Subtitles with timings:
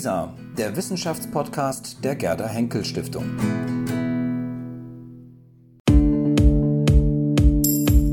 [0.00, 3.36] WISA, der Wissenschaftspodcast der Gerda Henkel Stiftung.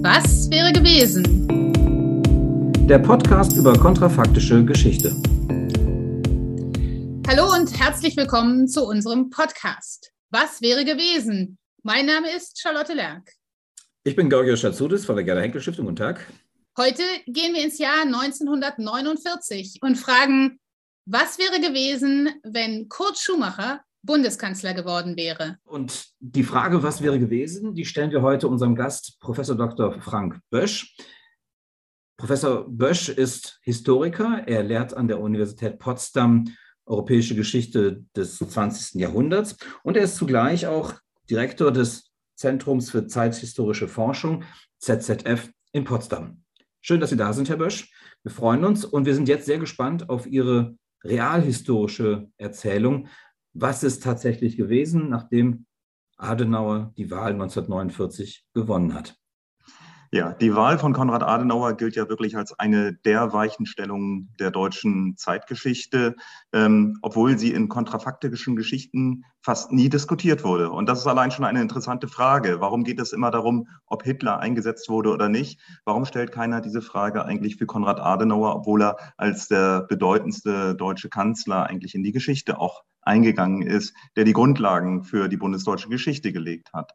[0.04, 1.24] Was wäre gewesen?
[2.90, 5.16] Der Podcast über kontrafaktische Geschichte.
[7.26, 10.12] Hallo und herzlich willkommen zu unserem Podcast.
[10.30, 11.58] Was wäre gewesen?
[11.84, 13.32] Mein Name ist Charlotte Lerck.
[14.04, 15.86] Ich bin Georgios Schatzudis von der Gerda Henkel Stiftung.
[15.86, 16.28] Guten Tag.
[16.78, 20.60] Heute gehen wir ins Jahr 1949 und fragen,
[21.10, 25.58] was wäre gewesen, wenn Kurt Schumacher Bundeskanzler geworden wäre?
[25.64, 30.02] Und die Frage, was wäre gewesen, die stellen wir heute unserem Gast, Professor Dr.
[30.02, 30.98] Frank Bösch.
[32.18, 34.44] Professor Bösch ist Historiker.
[34.48, 36.54] Er lehrt an der Universität Potsdam
[36.86, 39.00] europäische Geschichte des 20.
[39.00, 40.94] Jahrhunderts und er ist zugleich auch
[41.30, 44.44] Direktor des Zentrums für zeithistorische Forschung,
[44.80, 46.44] ZZF, in Potsdam.
[46.82, 47.94] Schön, dass Sie da sind, Herr Bösch.
[48.24, 53.08] Wir freuen uns und wir sind jetzt sehr gespannt auf Ihre realhistorische Erzählung.
[53.54, 55.66] Was ist tatsächlich gewesen, nachdem
[56.18, 59.18] Adenauer die Wahl 1949 gewonnen hat?
[60.12, 65.18] Ja, die Wahl von Konrad Adenauer gilt ja wirklich als eine der Weichenstellungen der deutschen
[65.18, 66.16] Zeitgeschichte,
[66.54, 70.70] ähm, obwohl sie in kontrafaktischen Geschichten fast nie diskutiert wurde.
[70.70, 72.62] Und das ist allein schon eine interessante Frage.
[72.62, 75.60] Warum geht es immer darum, ob Hitler eingesetzt wurde oder nicht?
[75.84, 81.10] Warum stellt keiner diese Frage eigentlich für Konrad Adenauer, obwohl er als der bedeutendste deutsche
[81.10, 86.32] Kanzler eigentlich in die Geschichte auch eingegangen ist, der die Grundlagen für die bundesdeutsche Geschichte
[86.32, 86.92] gelegt hat.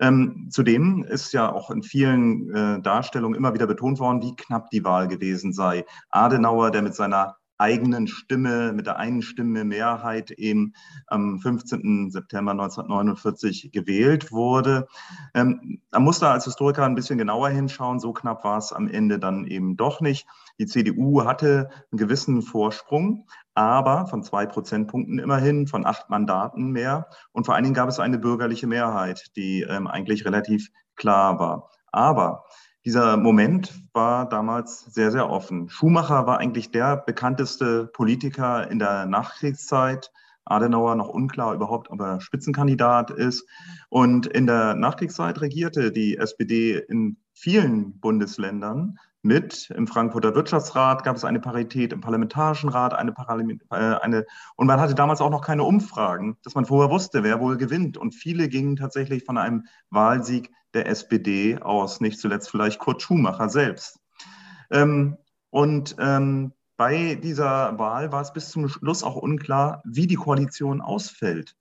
[0.00, 4.70] Ähm, zudem ist ja auch in vielen äh, Darstellungen immer wieder betont worden, wie knapp
[4.70, 5.84] die Wahl gewesen sei.
[6.10, 10.74] Adenauer, der mit seiner eigenen Stimme, mit der einen Stimme Mehrheit eben
[11.06, 12.10] am 15.
[12.10, 14.86] September 1949 gewählt wurde.
[15.32, 18.00] Ähm, da muss da als Historiker ein bisschen genauer hinschauen.
[18.00, 20.26] So knapp war es am Ende dann eben doch nicht.
[20.58, 27.08] Die CDU hatte einen gewissen Vorsprung, aber von zwei Prozentpunkten immerhin, von acht Mandaten mehr.
[27.32, 31.70] Und vor allen Dingen gab es eine bürgerliche Mehrheit, die ähm, eigentlich relativ klar war.
[31.92, 32.44] Aber
[32.84, 35.68] dieser Moment war damals sehr, sehr offen.
[35.70, 40.12] Schumacher war eigentlich der bekannteste Politiker in der Nachkriegszeit.
[40.44, 43.48] Adenauer noch unklar überhaupt, ob er Spitzenkandidat ist.
[43.88, 49.70] Und in der Nachkriegszeit regierte die SPD in vielen Bundesländern mit.
[49.70, 54.26] Im Frankfurter Wirtschaftsrat gab es eine Parität, im Parlamentarischen Rat eine, Parlament, äh, eine
[54.56, 57.96] und man hatte damals auch noch keine Umfragen, dass man vorher wusste, wer wohl gewinnt.
[57.96, 63.48] Und viele gingen tatsächlich von einem Wahlsieg der SPD aus, nicht zuletzt vielleicht Kurt Schumacher
[63.48, 64.00] selbst.
[64.70, 65.16] Ähm,
[65.50, 70.80] und ähm, bei dieser Wahl war es bis zum Schluss auch unklar, wie die Koalition
[70.80, 71.56] ausfällt.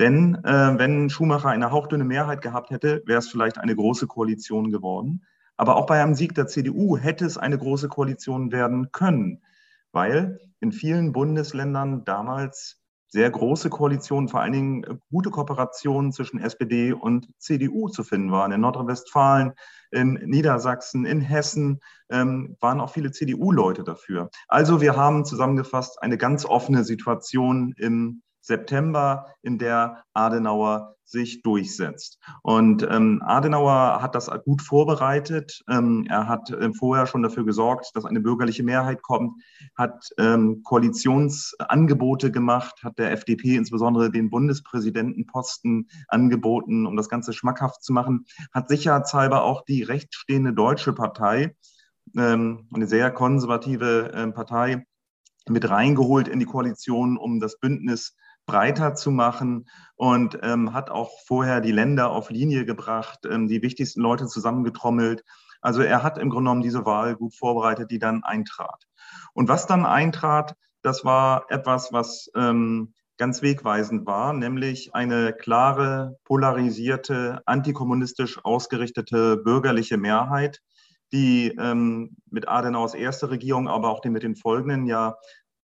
[0.00, 4.72] Denn äh, wenn Schumacher eine hauchdünne Mehrheit gehabt hätte, wäre es vielleicht eine große Koalition
[4.72, 5.24] geworden.
[5.56, 9.42] Aber auch bei einem Sieg der CDU hätte es eine große Koalition werden können,
[9.92, 12.84] weil in vielen Bundesländern damals
[13.14, 18.32] sehr große Koalitionen, vor allen Dingen äh, gute Kooperationen zwischen SPD und CDU zu finden
[18.32, 18.50] waren.
[18.50, 19.52] In Nordrhein-Westfalen,
[19.92, 21.78] in Niedersachsen, in Hessen
[22.10, 24.30] ähm, waren auch viele CDU-Leute dafür.
[24.48, 32.18] Also wir haben zusammengefasst eine ganz offene Situation im September, in der Adenauer sich durchsetzt.
[32.42, 35.62] Und ähm, Adenauer hat das gut vorbereitet.
[35.68, 39.32] Ähm, er hat äh, vorher schon dafür gesorgt, dass eine bürgerliche Mehrheit kommt,
[39.76, 47.82] hat ähm, Koalitionsangebote gemacht, hat der FDP insbesondere den Bundespräsidentenposten angeboten, um das Ganze schmackhaft
[47.82, 51.54] zu machen, hat sicherheitshalber auch die rechtsstehende Deutsche Partei,
[52.16, 54.84] ähm, eine sehr konservative äh, Partei,
[55.48, 58.16] mit reingeholt in die Koalition, um das Bündnis
[58.46, 63.62] breiter zu machen und ähm, hat auch vorher die Länder auf Linie gebracht, ähm, die
[63.62, 65.24] wichtigsten Leute zusammengetrommelt.
[65.60, 68.84] Also er hat im Grunde genommen diese Wahl gut vorbereitet, die dann eintrat.
[69.32, 76.18] Und was dann eintrat, das war etwas, was ähm, ganz wegweisend war, nämlich eine klare,
[76.24, 80.60] polarisierte, antikommunistisch ausgerichtete bürgerliche Mehrheit,
[81.12, 85.16] die ähm, mit Adenauers erster Regierung, aber auch mit den folgenden ja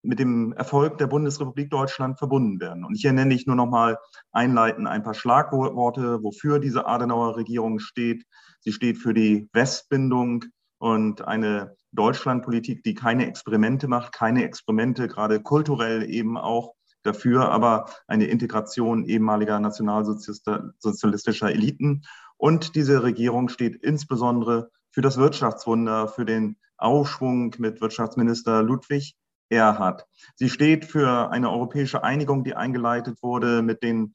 [0.03, 2.85] mit dem Erfolg der Bundesrepublik Deutschland verbunden werden.
[2.85, 3.99] Und hier nenne ich nur noch mal
[4.33, 8.25] einleitend ein paar Schlagworte, wofür diese Adenauer Regierung steht.
[8.61, 10.45] Sie steht für die Westbindung
[10.79, 17.87] und eine Deutschlandpolitik, die keine Experimente macht, keine Experimente, gerade kulturell eben auch dafür, aber
[18.07, 22.03] eine Integration ehemaliger nationalsozialistischer Eliten.
[22.37, 29.15] Und diese Regierung steht insbesondere für das Wirtschaftswunder, für den Aufschwung mit Wirtschaftsminister Ludwig
[29.51, 30.07] Erhard.
[30.37, 34.15] Sie steht für eine europäische Einigung, die eingeleitet wurde mit den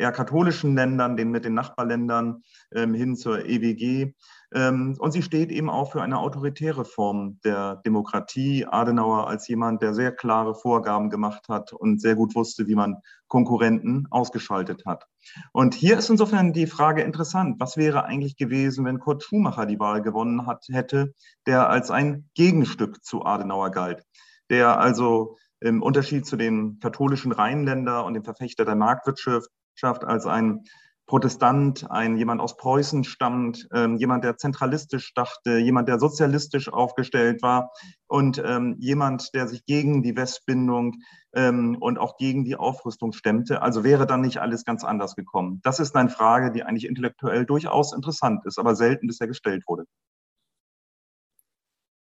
[0.00, 2.42] eher katholischen Ländern, den mit den Nachbarländern
[2.74, 4.14] ähm, hin zur EWG.
[4.52, 8.66] Ähm, und sie steht eben auch für eine autoritäre Form der Demokratie.
[8.66, 12.96] Adenauer als jemand, der sehr klare Vorgaben gemacht hat und sehr gut wusste, wie man
[13.28, 15.06] Konkurrenten ausgeschaltet hat.
[15.52, 19.78] Und hier ist insofern die Frage interessant, was wäre eigentlich gewesen, wenn Kurt Schumacher die
[19.78, 21.14] Wahl gewonnen hat, hätte,
[21.46, 24.04] der als ein Gegenstück zu Adenauer galt,
[24.50, 30.64] der also im Unterschied zu den katholischen Rheinländer und dem Verfechter der Marktwirtschaft als ein
[31.10, 37.42] Protestant, ein jemand aus Preußen stammt, ähm, jemand, der zentralistisch dachte, jemand, der sozialistisch aufgestellt
[37.42, 37.72] war
[38.06, 40.94] und ähm, jemand, der sich gegen die Westbindung
[41.34, 43.60] ähm, und auch gegen die Aufrüstung stemmte.
[43.60, 45.58] Also wäre dann nicht alles ganz anders gekommen.
[45.64, 49.86] Das ist eine Frage, die eigentlich intellektuell durchaus interessant ist, aber selten bisher gestellt wurde.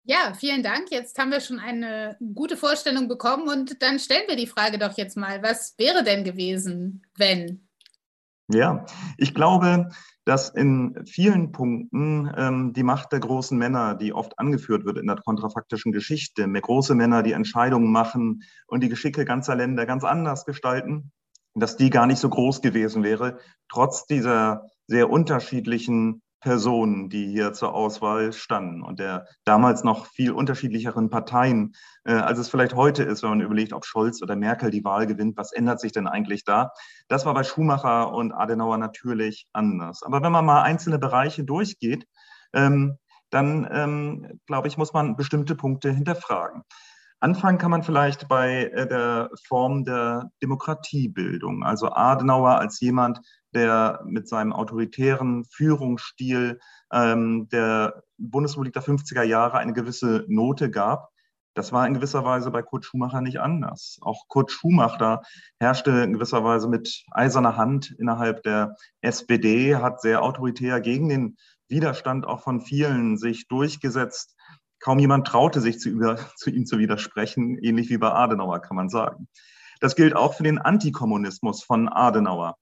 [0.03, 0.89] Ja, vielen Dank.
[0.91, 4.97] Jetzt haben wir schon eine gute Vorstellung bekommen und dann stellen wir die Frage doch
[4.97, 7.67] jetzt mal, was wäre denn gewesen, wenn?
[8.51, 8.85] Ja,
[9.17, 9.89] ich glaube,
[10.25, 15.07] dass in vielen Punkten ähm, die Macht der großen Männer, die oft angeführt wird in
[15.07, 20.03] der kontrafaktischen Geschichte, mehr große Männer, die Entscheidungen machen und die Geschicke ganzer Länder ganz
[20.03, 21.11] anders gestalten,
[21.53, 27.53] dass die gar nicht so groß gewesen wäre, trotz dieser sehr unterschiedlichen Personen, die hier
[27.53, 31.75] zur Auswahl standen und der damals noch viel unterschiedlicheren Parteien,
[32.05, 35.05] äh, als es vielleicht heute ist, wenn man überlegt, ob Scholz oder Merkel die Wahl
[35.07, 36.71] gewinnt, was ändert sich denn eigentlich da?
[37.07, 40.03] Das war bei Schumacher und Adenauer natürlich anders.
[40.03, 42.07] Aber wenn man mal einzelne Bereiche durchgeht,
[42.53, 42.97] ähm,
[43.29, 46.63] dann ähm, glaube ich, muss man bestimmte Punkte hinterfragen.
[47.21, 51.63] Anfangen kann man vielleicht bei äh, der Form der Demokratiebildung.
[51.63, 53.19] Also Adenauer als jemand,
[53.53, 56.59] der mit seinem autoritären Führungsstil
[56.93, 61.09] ähm, der Bundesrepublik der 50er Jahre eine gewisse Note gab.
[61.55, 63.97] Das war in gewisser Weise bei Kurt Schumacher nicht anders.
[64.01, 65.21] Auch Kurt Schumacher
[65.59, 71.37] herrschte in gewisser Weise mit eiserner Hand innerhalb der SPD, hat sehr autoritär gegen den
[71.67, 74.37] Widerstand auch von vielen sich durchgesetzt.
[74.79, 78.75] Kaum jemand traute sich zu, über, zu ihm zu widersprechen, ähnlich wie bei Adenauer, kann
[78.75, 79.27] man sagen.
[79.79, 82.55] Das gilt auch für den Antikommunismus von Adenauer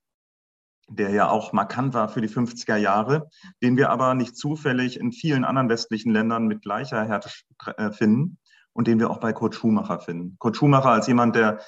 [0.89, 3.29] der ja auch markant war für die 50er Jahre,
[3.61, 7.29] den wir aber nicht zufällig in vielen anderen westlichen Ländern mit gleicher Härte
[7.77, 8.37] äh, finden
[8.73, 10.37] und den wir auch bei Kurt Schumacher finden.
[10.39, 11.59] Kurt Schumacher als jemand, der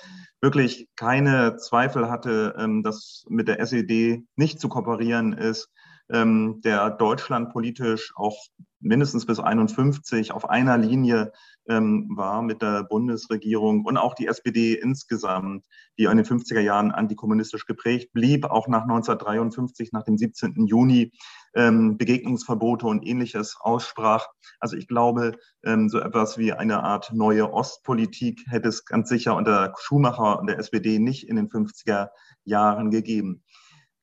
[0.42, 5.70] wirklich keine Zweifel hatte, ähm, dass mit der SED nicht zu kooperieren ist,
[6.12, 8.38] ähm, der Deutschland politisch auch
[8.82, 11.32] mindestens bis 51 auf einer Linie
[11.68, 15.66] ähm, war mit der Bundesregierung und auch die SPD insgesamt,
[15.98, 20.66] die in den 50er Jahren antikommunistisch geprägt blieb, auch nach 1953, nach dem 17.
[20.66, 21.12] Juni
[21.54, 24.28] ähm, Begegnungsverbote und ähnliches aussprach.
[24.60, 25.34] Also ich glaube,
[25.64, 30.48] ähm, so etwas wie eine Art neue Ostpolitik hätte es ganz sicher unter Schumacher und
[30.48, 32.10] der SPD nicht in den 50er
[32.46, 33.44] Jahren gegeben.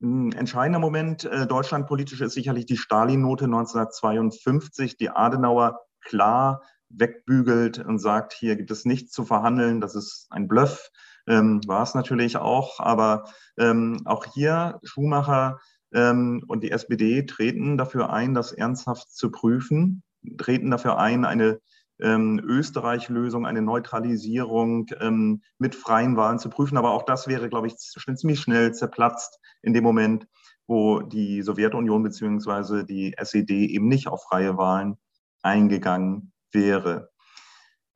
[0.01, 7.99] Ein entscheidender Moment äh, deutschlandpolitisch ist sicherlich die Stalin-Note 1952, die Adenauer klar wegbügelt und
[7.99, 10.91] sagt, hier gibt es nichts zu verhandeln, das ist ein Bluff.
[11.27, 13.25] Ähm, war es natürlich auch, aber
[13.59, 15.59] ähm, auch hier Schumacher
[15.93, 20.03] ähm, und die SPD treten dafür ein, das ernsthaft zu prüfen,
[20.39, 21.59] treten dafür ein, eine
[22.01, 26.77] ähm, Österreich-Lösung, eine Neutralisierung ähm, mit freien Wahlen zu prüfen.
[26.77, 30.27] Aber auch das wäre, glaube ich, ziemlich schnell zerplatzt in dem Moment,
[30.67, 32.85] wo die Sowjetunion bzw.
[32.85, 34.97] die SED eben nicht auf freie Wahlen
[35.43, 37.11] eingegangen wäre.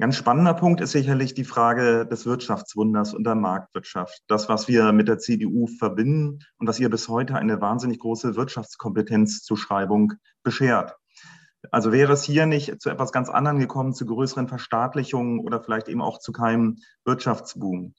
[0.00, 4.22] Ganz spannender Punkt ist sicherlich die Frage des Wirtschaftswunders und der Marktwirtschaft.
[4.29, 8.34] Das, was wir mit der CDU verbinden und was ihr bis heute eine wahnsinnig große
[8.34, 10.96] Wirtschaftskompetenzzuschreibung beschert.
[11.70, 15.89] Also wäre es hier nicht zu etwas ganz anderem gekommen, zu größeren Verstaatlichungen oder vielleicht
[15.89, 17.94] eben auch zu keinem Wirtschaftsboom.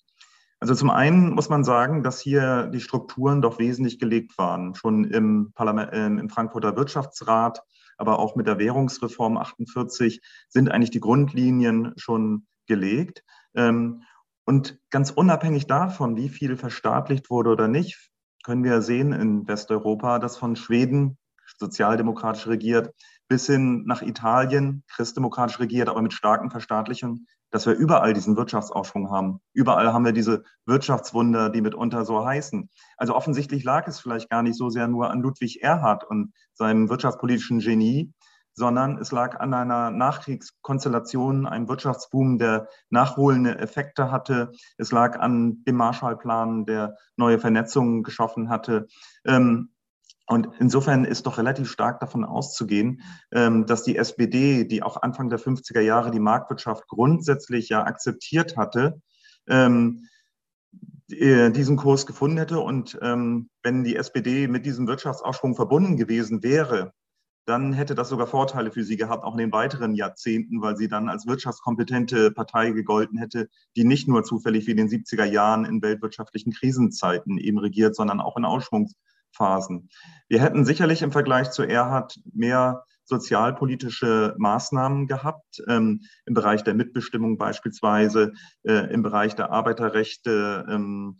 [0.59, 4.75] Also zum einen muss man sagen, dass hier die Strukturen doch wesentlich gelegt waren.
[4.75, 7.63] Schon im, Parlament, äh, im Frankfurter Wirtschaftsrat,
[7.97, 13.23] aber auch mit der Währungsreform 48 sind eigentlich die Grundlinien schon gelegt.
[13.55, 14.03] Ähm,
[14.45, 18.11] und ganz unabhängig davon, wie viel verstaatlicht wurde oder nicht,
[18.43, 21.17] können wir sehen in Westeuropa, dass von Schweden
[21.61, 22.93] sozialdemokratisch regiert
[23.31, 29.09] bis hin nach Italien, christdemokratisch regiert, aber mit starken Verstaatlichungen, dass wir überall diesen Wirtschaftsaufschwung
[29.09, 29.39] haben.
[29.53, 32.69] Überall haben wir diese Wirtschaftswunder, die mitunter so heißen.
[32.97, 36.89] Also offensichtlich lag es vielleicht gar nicht so sehr nur an Ludwig Erhard und seinem
[36.89, 38.11] wirtschaftspolitischen Genie,
[38.53, 44.51] sondern es lag an einer Nachkriegskonstellation, einem Wirtschaftsboom, der nachholende Effekte hatte.
[44.77, 48.87] Es lag an dem Marshallplan, der neue Vernetzungen geschaffen hatte.
[49.25, 49.69] Ähm,
[50.27, 53.01] und insofern ist doch relativ stark davon auszugehen,
[53.31, 58.55] ähm, dass die SPD, die auch Anfang der 50er Jahre die Marktwirtschaft grundsätzlich ja akzeptiert
[58.55, 59.01] hatte,
[59.47, 60.07] ähm,
[61.09, 62.59] äh, diesen Kurs gefunden hätte.
[62.59, 66.93] Und ähm, wenn die SPD mit diesem Wirtschaftsaufschwung verbunden gewesen wäre,
[67.45, 70.87] dann hätte das sogar Vorteile für sie gehabt, auch in den weiteren Jahrzehnten, weil sie
[70.87, 75.65] dann als wirtschaftskompetente Partei gegolten hätte, die nicht nur zufällig wie in den 70er Jahren
[75.65, 78.45] in weltwirtschaftlichen Krisenzeiten eben regiert, sondern auch in
[79.31, 79.89] Ausschwungsphasen.
[80.27, 86.75] Wir hätten sicherlich im Vergleich zu Erhard mehr sozialpolitische Maßnahmen gehabt, ähm, im Bereich der
[86.75, 88.31] Mitbestimmung beispielsweise,
[88.63, 91.19] äh, im Bereich der Arbeiterrechte, ähm,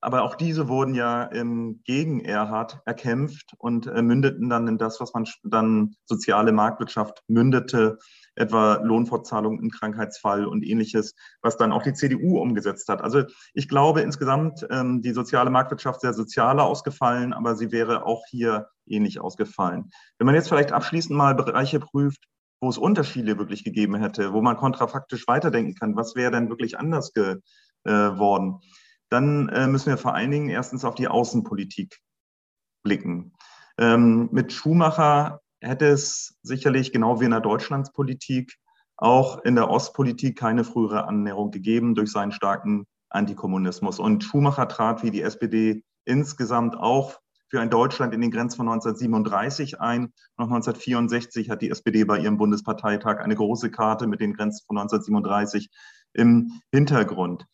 [0.00, 5.00] aber auch diese wurden ja ähm, gegen Erhard erkämpft und äh, mündeten dann in das,
[5.00, 7.98] was man dann soziale Marktwirtschaft mündete,
[8.34, 13.02] etwa Lohnfortzahlung im Krankheitsfall und ähnliches, was dann auch die CDU umgesetzt hat.
[13.02, 18.24] Also ich glaube insgesamt ähm, die soziale Marktwirtschaft sehr sozialer ausgefallen, aber sie wäre auch
[18.30, 19.90] hier ähnlich ausgefallen.
[20.18, 22.24] Wenn man jetzt vielleicht abschließend mal Bereiche prüft,
[22.62, 26.78] wo es Unterschiede wirklich gegeben hätte, wo man kontrafaktisch weiterdenken kann, was wäre denn wirklich
[26.78, 28.60] anders geworden?
[29.10, 31.98] Dann äh, müssen wir vor allen Dingen erstens auf die Außenpolitik
[32.82, 33.32] blicken.
[33.76, 38.56] Ähm, mit Schumacher hätte es sicherlich, genau wie in der Deutschlandspolitik,
[38.96, 43.98] auch in der Ostpolitik keine frühere Annäherung gegeben durch seinen starken Antikommunismus.
[43.98, 48.68] Und Schumacher trat wie die SPD insgesamt auch für ein Deutschland in den Grenzen von
[48.68, 50.12] 1937 ein.
[50.36, 54.78] Noch 1964 hat die SPD bei ihrem Bundesparteitag eine große Karte mit den Grenzen von
[54.78, 55.68] 1937
[56.12, 57.46] im Hintergrund.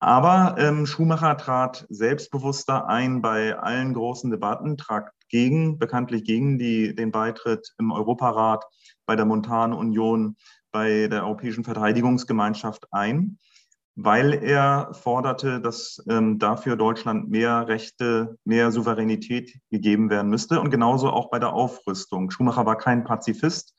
[0.00, 6.94] Aber ähm, Schumacher trat selbstbewusster ein bei allen großen Debatten, trat gegen, bekanntlich gegen die,
[6.94, 8.64] den Beitritt im Europarat,
[9.06, 10.36] bei der Montanunion,
[10.72, 13.38] bei der Europäischen Verteidigungsgemeinschaft ein,
[13.96, 20.70] weil er forderte, dass ähm, dafür Deutschland mehr Rechte, mehr Souveränität gegeben werden müsste und
[20.70, 22.30] genauso auch bei der Aufrüstung.
[22.30, 23.74] Schumacher war kein Pazifist,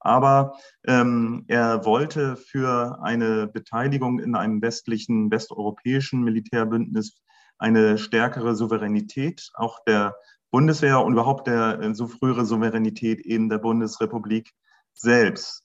[0.00, 7.20] aber ähm, er wollte für eine Beteiligung in einem westlichen, westeuropäischen Militärbündnis
[7.58, 10.16] eine stärkere Souveränität auch der
[10.50, 14.52] Bundeswehr und überhaupt der äh, so frühere Souveränität eben der Bundesrepublik
[14.92, 15.62] selbst.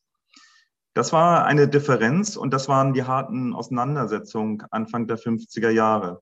[0.93, 6.21] Das war eine Differenz und das waren die harten Auseinandersetzungen Anfang der 50er Jahre.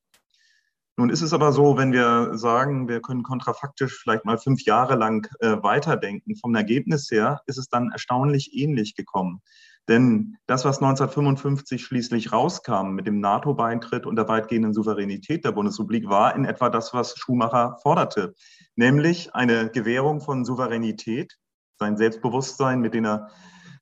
[0.95, 4.95] Nun ist es aber so, wenn wir sagen, wir können kontrafaktisch vielleicht mal fünf Jahre
[4.95, 9.41] lang äh, weiterdenken, vom Ergebnis her ist es dann erstaunlich ähnlich gekommen.
[9.89, 16.07] Denn das, was 1955 schließlich rauskam mit dem NATO-Beitritt und der weitgehenden Souveränität der Bundesrepublik,
[16.07, 18.35] war in etwa das, was Schumacher forderte,
[18.75, 21.37] nämlich eine Gewährung von Souveränität,
[21.79, 23.29] sein Selbstbewusstsein, mit dem er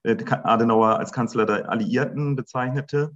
[0.03, 3.11] äh, Adenauer als Kanzler der Alliierten bezeichnete,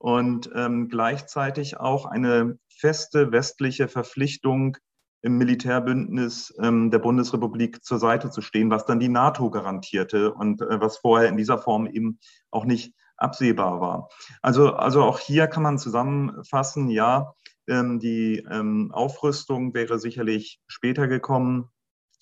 [0.00, 4.76] und ähm, gleichzeitig auch eine feste westliche Verpflichtung
[5.22, 10.62] im Militärbündnis ähm, der Bundesrepublik zur Seite zu stehen, was dann die NATO garantierte und
[10.62, 12.18] äh, was vorher in dieser Form eben
[12.50, 14.08] auch nicht absehbar war.
[14.40, 17.34] Also, also auch hier kann man zusammenfassen, ja,
[17.68, 21.68] ähm, die ähm, Aufrüstung wäre sicherlich später gekommen,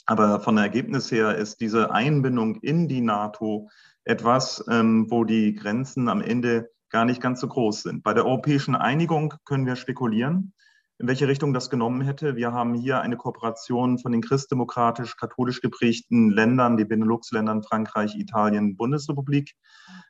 [0.07, 3.69] aber von Ergebnis her ist diese Einbindung in die NATO
[4.05, 8.03] etwas, ähm, wo die Grenzen am Ende gar nicht ganz so groß sind.
[8.03, 10.53] Bei der europäischen Einigung können wir spekulieren,
[10.99, 12.37] in welche Richtung das genommen hätte.
[12.37, 19.55] Wir haben hier eine Kooperation von den christdemokratisch-katholisch geprägten Ländern, den Benelux-Ländern Frankreich, Italien, Bundesrepublik.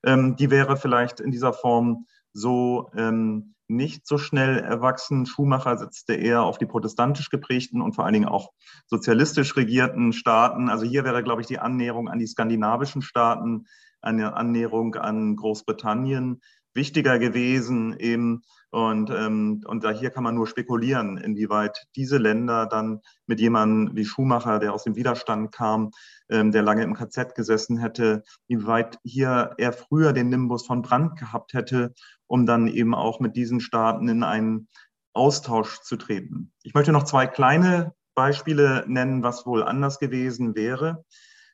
[0.04, 5.26] Ähm, die wäre vielleicht in dieser Form so ähm, nicht so schnell erwachsen.
[5.26, 8.50] Schumacher setzte eher auf die protestantisch geprägten und vor allen Dingen auch
[8.86, 10.70] sozialistisch regierten Staaten.
[10.70, 13.66] Also hier wäre, glaube ich, die Annäherung an die skandinavischen Staaten,
[14.00, 16.40] eine Annäherung an Großbritannien
[16.78, 18.42] wichtiger gewesen eben.
[18.70, 23.96] Und, ähm, und da hier kann man nur spekulieren, inwieweit diese Länder dann mit jemandem
[23.96, 25.90] wie Schumacher, der aus dem Widerstand kam,
[26.30, 31.18] ähm, der lange im KZ gesessen hätte, inwieweit hier er früher den Nimbus von Brand
[31.18, 31.94] gehabt hätte,
[32.26, 34.68] um dann eben auch mit diesen Staaten in einen
[35.14, 36.52] Austausch zu treten.
[36.62, 41.04] Ich möchte noch zwei kleine Beispiele nennen, was wohl anders gewesen wäre.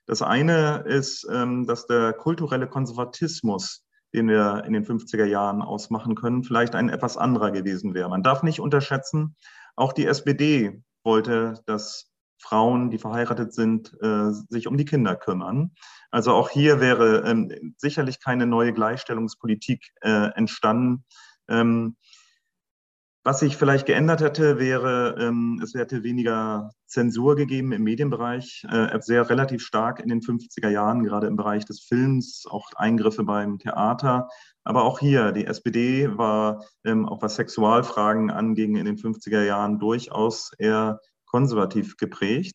[0.07, 6.15] Das eine ist, ähm, dass der kulturelle Konservatismus den wir in den 50er Jahren ausmachen
[6.15, 8.09] können, vielleicht ein etwas anderer gewesen wäre.
[8.09, 9.37] Man darf nicht unterschätzen,
[9.77, 15.73] auch die SPD wollte, dass Frauen, die verheiratet sind, äh, sich um die Kinder kümmern.
[16.11, 21.05] Also auch hier wäre ähm, sicherlich keine neue Gleichstellungspolitik äh, entstanden.
[23.27, 28.99] Was sich vielleicht geändert hätte, wäre, ähm, es hätte weniger Zensur gegeben im Medienbereich, äh,
[29.01, 33.59] sehr relativ stark in den 50er Jahren, gerade im Bereich des Films, auch Eingriffe beim
[33.59, 34.29] Theater.
[34.63, 39.79] Aber auch hier, die SPD war, ähm, auch was Sexualfragen anging, in den 50er Jahren
[39.79, 42.53] durchaus eher konservativ geprägt.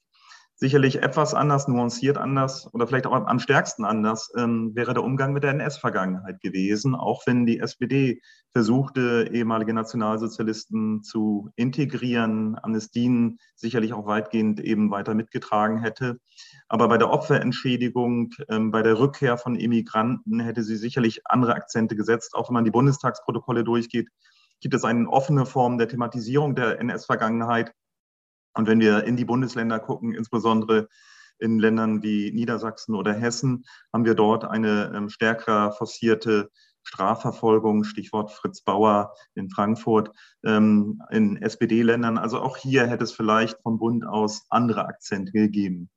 [0.61, 5.31] Sicherlich etwas anders, nuanciert anders oder vielleicht auch am stärksten anders ähm, wäre der Umgang
[5.31, 13.93] mit der NS-Vergangenheit gewesen, auch wenn die SPD versuchte, ehemalige Nationalsozialisten zu integrieren, Amnestien sicherlich
[13.93, 16.19] auch weitgehend eben weiter mitgetragen hätte.
[16.67, 21.95] Aber bei der Opferentschädigung, ähm, bei der Rückkehr von Immigranten hätte sie sicherlich andere Akzente
[21.95, 22.35] gesetzt.
[22.35, 24.09] Auch wenn man die Bundestagsprotokolle durchgeht,
[24.59, 27.71] gibt es eine offene Form der Thematisierung der NS-Vergangenheit
[28.59, 30.89] und wenn wir in die Bundesländer gucken, insbesondere
[31.39, 33.63] in Ländern wie Niedersachsen oder Hessen,
[33.93, 36.51] haben wir dort eine ähm, stärker forcierte
[36.83, 40.11] Strafverfolgung, Stichwort Fritz Bauer in Frankfurt,
[40.43, 42.17] ähm, in SPD-Ländern.
[42.17, 45.89] Also auch hier hätte es vielleicht vom Bund aus andere Akzente gegeben.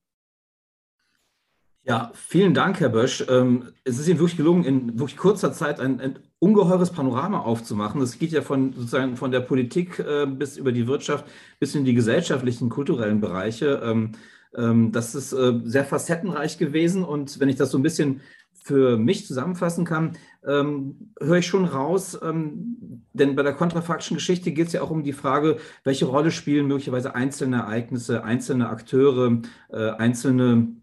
[1.85, 3.25] Ja, vielen Dank, Herr Bösch.
[3.27, 7.99] Ähm, es ist Ihnen wirklich gelungen, in wirklich kurzer Zeit ein, ein ungeheures Panorama aufzumachen.
[7.99, 11.25] Das geht ja von sozusagen von der Politik äh, bis über die Wirtschaft
[11.59, 13.81] bis in die gesellschaftlichen, kulturellen Bereiche.
[13.83, 14.13] Ähm,
[14.55, 17.03] ähm, das ist äh, sehr facettenreich gewesen.
[17.03, 18.21] Und wenn ich das so ein bisschen
[18.65, 24.73] für mich zusammenfassen kann, höre ich schon raus, denn bei der kontrafaktischen Geschichte geht es
[24.73, 30.77] ja auch um die Frage, welche Rolle spielen möglicherweise einzelne Ereignisse, einzelne Akteure, äh, einzelne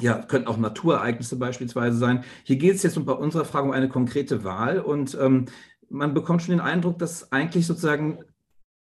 [0.00, 2.24] ja, könnten auch Naturereignisse beispielsweise sein.
[2.44, 5.46] Hier geht es jetzt bei unserer Frage um eine konkrete Wahl und ähm,
[5.90, 8.18] man bekommt schon den Eindruck, dass eigentlich sozusagen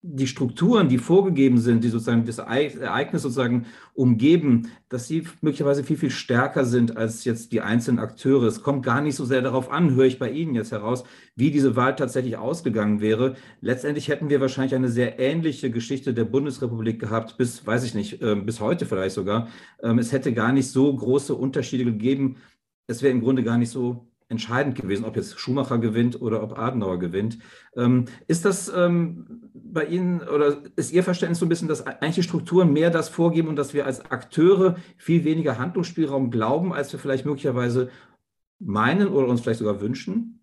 [0.05, 5.97] die Strukturen, die vorgegeben sind, die sozusagen das Ereignis sozusagen umgeben, dass sie möglicherweise viel,
[5.97, 8.45] viel stärker sind als jetzt die einzelnen Akteure.
[8.49, 11.05] Es kommt gar nicht so sehr darauf an, höre ich bei Ihnen jetzt heraus,
[11.37, 13.37] wie diese Wahl tatsächlich ausgegangen wäre.
[13.61, 18.21] Letztendlich hätten wir wahrscheinlich eine sehr ähnliche Geschichte der Bundesrepublik gehabt, bis, weiß ich nicht,
[18.23, 19.49] ähm, bis heute vielleicht sogar.
[19.83, 22.39] Ähm, es hätte gar nicht so große Unterschiede gegeben.
[22.89, 26.59] Es wäre im Grunde gar nicht so entscheidend gewesen, ob jetzt Schumacher gewinnt oder ob
[26.59, 27.39] Adenauer gewinnt.
[27.77, 32.17] Ähm, ist das ähm, bei Ihnen oder ist Ihr Verständnis so ein bisschen, dass eigentlich
[32.17, 36.93] die Strukturen mehr das vorgeben und dass wir als Akteure viel weniger Handlungsspielraum glauben, als
[36.93, 37.91] wir vielleicht möglicherweise
[38.59, 40.43] meinen oder uns vielleicht sogar wünschen?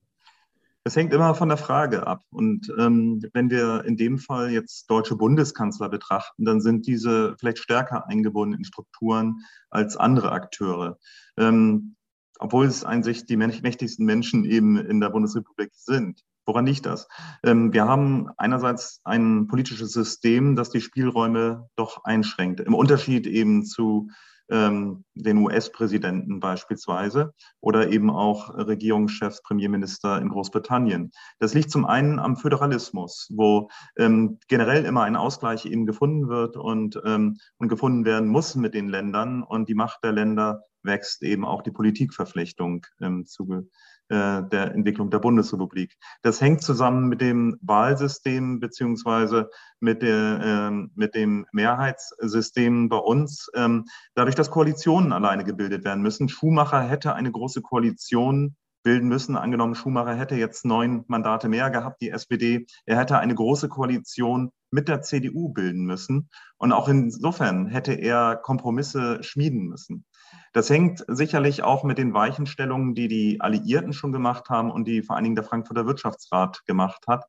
[0.85, 2.23] Es hängt immer von der Frage ab.
[2.31, 7.59] Und ähm, wenn wir in dem Fall jetzt deutsche Bundeskanzler betrachten, dann sind diese vielleicht
[7.59, 10.97] stärker eingebunden in Strukturen als andere Akteure.
[11.37, 11.95] Ähm,
[12.39, 16.23] obwohl es eigentlich die mächtigsten Menschen eben in der Bundesrepublik sind.
[16.45, 17.07] Woran liegt das?
[17.43, 22.59] Ähm, wir haben einerseits ein politisches System, das die Spielräume doch einschränkt.
[22.61, 24.09] Im Unterschied eben zu
[24.49, 31.11] ähm, den US-Präsidenten beispielsweise oder eben auch Regierungschefs, Premierminister in Großbritannien.
[31.39, 36.57] Das liegt zum einen am Föderalismus, wo ähm, generell immer ein Ausgleich eben gefunden wird
[36.57, 41.23] und, ähm, und gefunden werden muss mit den Ländern und die Macht der Länder wächst
[41.23, 43.67] eben auch die Politikverflechtung im Zuge
[44.09, 45.95] äh, der Entwicklung der Bundesrepublik.
[46.23, 53.49] Das hängt zusammen mit dem Wahlsystem beziehungsweise mit, der, äh, mit dem Mehrheitssystem bei uns,
[53.55, 56.27] ähm, dadurch, dass Koalitionen alleine gebildet werden müssen.
[56.27, 59.35] Schumacher hätte eine große Koalition bilden müssen.
[59.35, 62.65] Angenommen, Schumacher hätte jetzt neun Mandate mehr gehabt, die SPD.
[62.85, 66.29] Er hätte eine große Koalition mit der CDU bilden müssen.
[66.57, 70.05] Und auch insofern hätte er Kompromisse schmieden müssen.
[70.53, 75.03] Das hängt sicherlich auch mit den Weichenstellungen, die die Alliierten schon gemacht haben und die
[75.03, 77.25] vor allen Dingen der Frankfurter Wirtschaftsrat gemacht hat.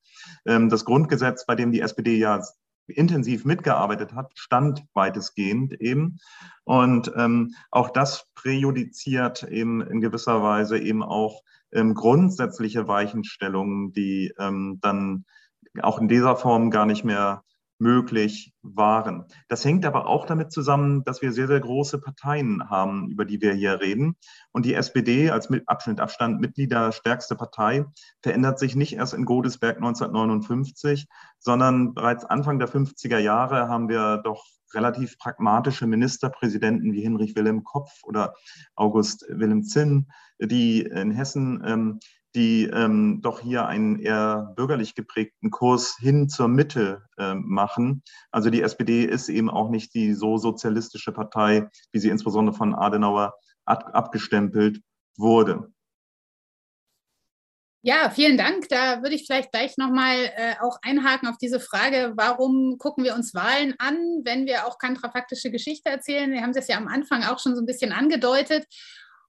[0.46, 2.42] Ähm, das Grundgesetz, bei dem die SPD ja
[2.86, 6.18] intensiv mitgearbeitet hat, stand weitestgehend eben.
[6.64, 14.32] Und ähm, auch das präjudiziert eben in gewisser Weise eben auch ähm, grundsätzliche Weichenstellungen, die
[14.36, 15.24] dann
[15.82, 17.44] auch in dieser Form gar nicht mehr
[17.80, 19.24] möglich waren.
[19.48, 23.40] Das hängt aber auch damit zusammen, dass wir sehr, sehr große Parteien haben, über die
[23.40, 24.16] wir hier reden.
[24.52, 27.86] Und die SPD als mit Abschnitt Abstand Mitgliederstärkste Partei
[28.22, 31.06] verändert sich nicht erst in Godesberg 1959,
[31.38, 37.64] sondern bereits Anfang der 50er Jahre haben wir doch relativ pragmatische Ministerpräsidenten wie Hinrich Wilhelm
[37.64, 38.34] Kopf oder
[38.76, 42.00] August Wilhelm Zinn, die in Hessen ähm,
[42.34, 48.02] die ähm, doch hier einen eher bürgerlich geprägten Kurs hin zur Mitte äh, machen.
[48.30, 52.74] Also die SPD ist eben auch nicht die so sozialistische Partei, wie sie insbesondere von
[52.74, 54.80] Adenauer ab abgestempelt
[55.16, 55.72] wurde.
[57.82, 58.68] Ja, vielen Dank.
[58.68, 63.14] Da würde ich vielleicht gleich nochmal äh, auch einhaken auf diese Frage, warum gucken wir
[63.14, 66.30] uns Wahlen an, wenn wir auch kontrafaktische Geschichte erzählen?
[66.30, 68.66] Wir haben das ja am Anfang auch schon so ein bisschen angedeutet.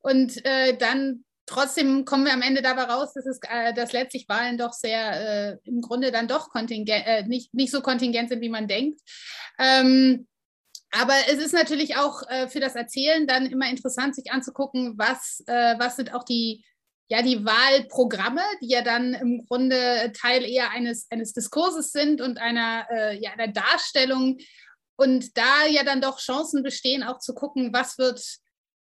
[0.02, 4.28] Und äh, dann trotzdem kommen wir am Ende dabei raus, dass, es, äh, dass letztlich
[4.30, 8.50] Wahlen doch sehr äh, im Grunde dann doch äh, nicht, nicht so kontingent sind, wie
[8.50, 9.02] man denkt.
[9.60, 10.28] Ähm,
[10.92, 15.42] aber es ist natürlich auch äh, für das Erzählen dann immer interessant, sich anzugucken, was,
[15.48, 16.66] äh, was sind auch die,
[17.10, 22.40] ja, die Wahlprogramme, die ja dann im Grunde Teil eher eines, eines Diskurses sind und
[22.40, 24.38] einer, äh, ja, einer Darstellung
[25.02, 28.24] Und da ja dann doch Chancen bestehen, auch zu gucken, was wird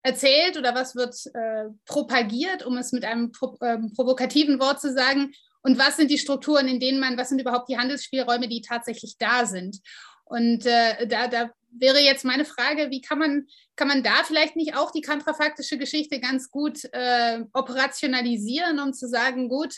[0.06, 4.92] erzählt oder was wird äh, propagiert, um es mit einem pro, äh, provokativen Wort zu
[4.92, 5.32] sagen.
[5.62, 9.16] Und was sind die Strukturen, in denen man, was sind überhaupt die Handelsspielräume, die tatsächlich
[9.18, 9.78] da sind?
[10.24, 14.56] Und äh, da, da wäre jetzt meine Frage, wie kann man, kann man da vielleicht
[14.56, 19.74] nicht auch die kontrafaktische Geschichte ganz gut äh, operationalisieren, um zu sagen, gut,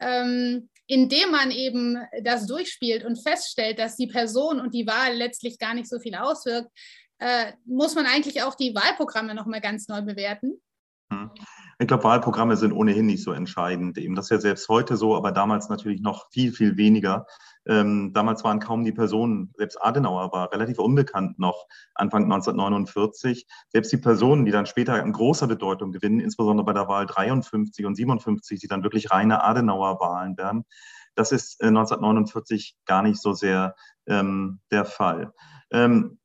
[0.00, 5.58] ähm, indem man eben das durchspielt und feststellt, dass die Person und die Wahl letztlich
[5.58, 6.70] gar nicht so viel auswirkt,
[7.18, 10.60] äh, muss man eigentlich auch die Wahlprogramme nochmal ganz neu bewerten?
[11.12, 11.30] Hm.
[11.78, 13.98] Ich glaube, Wahlprogramme sind ohnehin nicht so entscheidend.
[13.98, 17.26] Eben das ist ja selbst heute so, aber damals natürlich noch viel, viel weniger.
[17.66, 23.46] Ähm, damals waren kaum die Personen, selbst Adenauer war relativ unbekannt noch Anfang 1949.
[23.68, 27.84] Selbst die Personen, die dann später an großer Bedeutung gewinnen, insbesondere bei der Wahl 53
[27.84, 30.64] und 57, die dann wirklich reine Adenauer-Wahlen werden,
[31.14, 33.74] das ist äh, 1949 gar nicht so sehr
[34.06, 35.32] ähm, der Fall.
[35.70, 36.18] Ähm,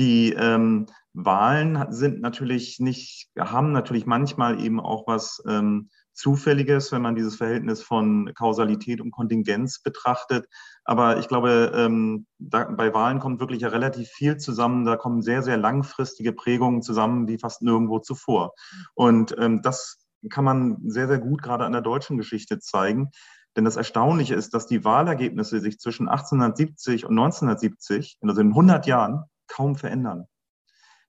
[0.00, 7.02] die ähm, Wahlen sind natürlich nicht, haben natürlich manchmal eben auch was ähm, Zufälliges, wenn
[7.02, 10.46] man dieses Verhältnis von Kausalität und Kontingenz betrachtet.
[10.84, 14.86] Aber ich glaube, ähm, da, bei Wahlen kommt wirklich ja relativ viel zusammen.
[14.86, 18.54] Da kommen sehr, sehr langfristige Prägungen zusammen, wie fast nirgendwo zuvor.
[18.94, 19.98] Und ähm, das
[20.30, 23.10] kann man sehr, sehr gut gerade an der deutschen Geschichte zeigen.
[23.56, 28.86] Denn das Erstaunliche ist, dass die Wahlergebnisse sich zwischen 1870 und 1970, also in 100
[28.86, 30.26] Jahren, kaum verändern.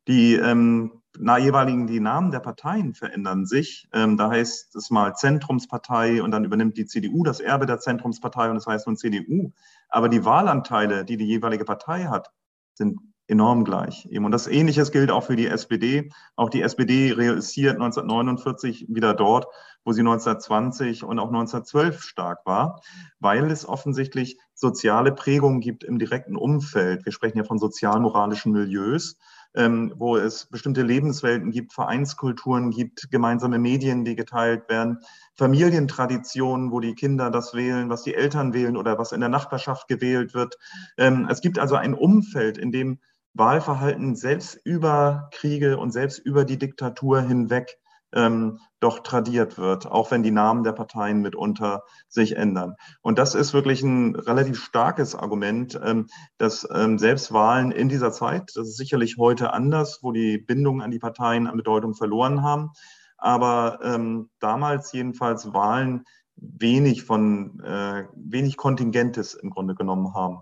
[0.08, 3.89] Die ähm, na, jeweiligen die Namen der Parteien verändern sich.
[3.93, 8.49] Ähm, da heißt es mal Zentrumspartei und dann übernimmt die CDU das Erbe der Zentrumspartei
[8.49, 9.51] und das heißt nun CDU.
[9.89, 12.32] Aber die Wahlanteile, die die jeweilige Partei hat,
[12.73, 12.99] sind
[13.31, 14.07] enorm gleich.
[14.11, 16.11] Und das Ähnliches gilt auch für die SPD.
[16.35, 19.47] Auch die SPD realisiert 1949 wieder dort,
[19.83, 22.81] wo sie 1920 und auch 1912 stark war,
[23.19, 27.05] weil es offensichtlich soziale Prägungen gibt im direkten Umfeld.
[27.05, 29.17] Wir sprechen ja von sozialmoralischen Milieus
[29.53, 34.99] ähm, wo es bestimmte Lebenswelten gibt, Vereinskulturen gibt, gemeinsame Medien, die geteilt werden,
[35.35, 39.87] Familientraditionen, wo die Kinder das wählen, was die Eltern wählen oder was in der Nachbarschaft
[39.87, 40.57] gewählt wird.
[40.97, 42.99] Ähm, es gibt also ein Umfeld, in dem
[43.33, 47.77] Wahlverhalten selbst über Kriege und selbst über die Diktatur hinweg
[48.13, 52.75] ähm, doch tradiert wird, auch wenn die Namen der Parteien mitunter sich ändern.
[53.01, 58.11] Und das ist wirklich ein relativ starkes Argument, ähm, dass ähm, selbst Wahlen in dieser
[58.11, 62.43] Zeit, das ist sicherlich heute anders, wo die Bindungen an die Parteien an Bedeutung verloren
[62.43, 62.71] haben,
[63.17, 66.03] aber ähm, damals jedenfalls Wahlen
[66.35, 70.39] wenig von äh, wenig Kontingentes im Grunde genommen haben.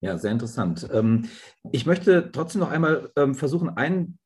[0.00, 0.88] Ja, sehr interessant.
[0.92, 1.26] Ähm,
[1.72, 4.18] ich möchte trotzdem noch einmal ähm, versuchen, einen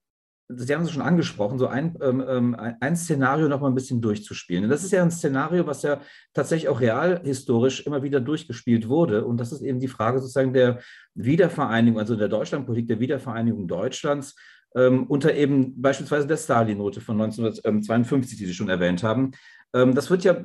[0.49, 4.69] Sie haben es schon angesprochen, so ein, ähm, ein Szenario noch mal ein bisschen durchzuspielen.
[4.69, 6.03] Das ist ja ein Szenario, was ja
[6.35, 9.25] tatsächlich auch real historisch immer wieder durchgespielt wurde.
[9.25, 10.81] Und das ist eben die Frage sozusagen der
[11.15, 14.37] Wiedervereinigung, also der Deutschlandpolitik, der Wiedervereinigung Deutschlands
[14.75, 19.31] unter eben beispielsweise der Stalin-Note von 1952, die Sie schon erwähnt haben.
[19.73, 20.43] Das wird ja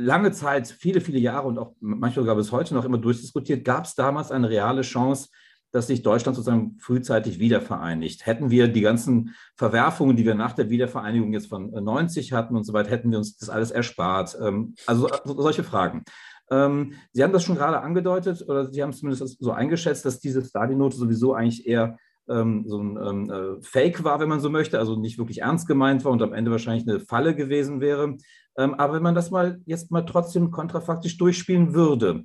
[0.00, 3.64] lange Zeit, viele, viele Jahre und auch manchmal sogar bis heute noch immer durchdiskutiert.
[3.64, 5.28] Gab es damals eine reale Chance,
[5.72, 8.26] dass sich Deutschland sozusagen frühzeitig wiedervereinigt.
[8.26, 12.64] Hätten wir die ganzen Verwerfungen, die wir nach der Wiedervereinigung jetzt von 90 hatten und
[12.64, 14.36] so weiter, hätten wir uns das alles erspart.
[14.40, 16.04] Ähm, also solche Fragen.
[16.50, 20.18] Ähm, Sie haben das schon gerade angedeutet oder Sie haben es zumindest so eingeschätzt, dass
[20.18, 21.96] diese Stalin-Note sowieso eigentlich eher
[22.30, 26.04] ähm, so ein äh, Fake war, wenn man so möchte, also nicht wirklich ernst gemeint
[26.04, 28.16] war und am Ende wahrscheinlich eine Falle gewesen wäre.
[28.54, 32.24] aber wenn man das mal jetzt mal trotzdem kontrafaktisch durchspielen würde,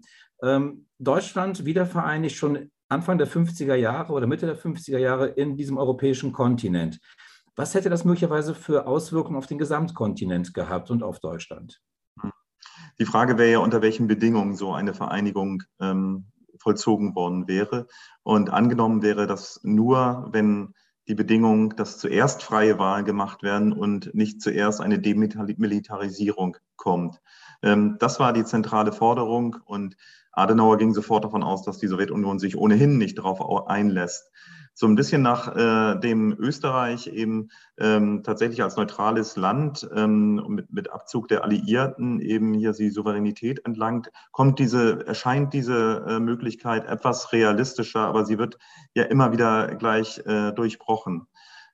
[1.00, 6.32] Deutschland wiedervereinigt schon Anfang der 50er Jahre oder Mitte der 50er Jahre in diesem europäischen
[6.32, 7.00] Kontinent.
[7.56, 11.82] Was hätte das möglicherweise für Auswirkungen auf den Gesamtkontinent gehabt und auf Deutschland?
[13.00, 16.26] Die Frage wäre ja, unter welchen Bedingungen so eine Vereinigung ähm,
[16.66, 17.88] vollzogen worden wäre.
[18.24, 20.74] Und angenommen wäre das nur, wenn
[21.08, 27.22] die Bedingung, dass zuerst freie Wahlen gemacht werden und nicht zuerst eine Demilitarisierung kommt.
[27.66, 29.98] Ähm, das war die zentrale Forderung und
[30.32, 34.32] Adenauer ging sofort davon aus, dass die Sowjetunion sich ohnehin nicht darauf einlässt.
[34.78, 40.72] So ein bisschen nach äh, dem Österreich eben ähm, tatsächlich als neutrales Land ähm, mit,
[40.72, 46.86] mit Abzug der Alliierten eben hier die Souveränität entlangt, kommt diese, erscheint diese äh, Möglichkeit
[46.88, 48.58] etwas realistischer, aber sie wird
[48.94, 51.28] ja immer wieder gleich äh, durchbrochen.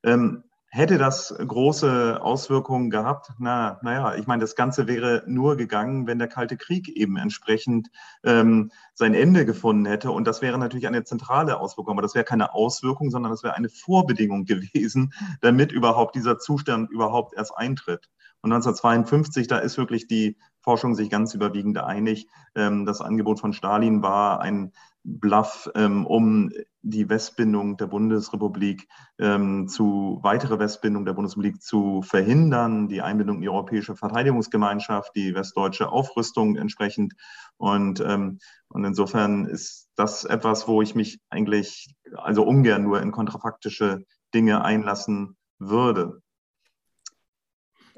[0.04, 0.44] Ähm,
[0.74, 3.34] Hätte das große Auswirkungen gehabt?
[3.40, 7.90] Na, naja, ich meine, das Ganze wäre nur gegangen, wenn der Kalte Krieg eben entsprechend
[8.24, 10.12] ähm, sein Ende gefunden hätte.
[10.12, 11.96] Und das wäre natürlich eine zentrale Auswirkung.
[11.96, 16.90] Aber das wäre keine Auswirkung, sondern das wäre eine Vorbedingung gewesen, damit überhaupt dieser Zustand
[16.90, 18.10] überhaupt erst eintritt.
[18.42, 22.28] Und 1952, da ist wirklich die Forschung sich ganz überwiegend einig.
[22.56, 24.72] Ähm, das Angebot von Stalin war ein
[25.04, 26.52] Bluff, ähm, um
[26.84, 28.88] die Westbindung der Bundesrepublik
[29.20, 35.34] ähm, zu weitere Westbindung der Bundesrepublik zu verhindern, die Einbindung in die europäische Verteidigungsgemeinschaft, die
[35.34, 37.14] westdeutsche Aufrüstung entsprechend.
[37.58, 38.40] Und, und
[38.74, 45.38] insofern ist das etwas, wo ich mich eigentlich also ungern nur in kontrafaktische Dinge einlassen
[45.60, 46.22] würde.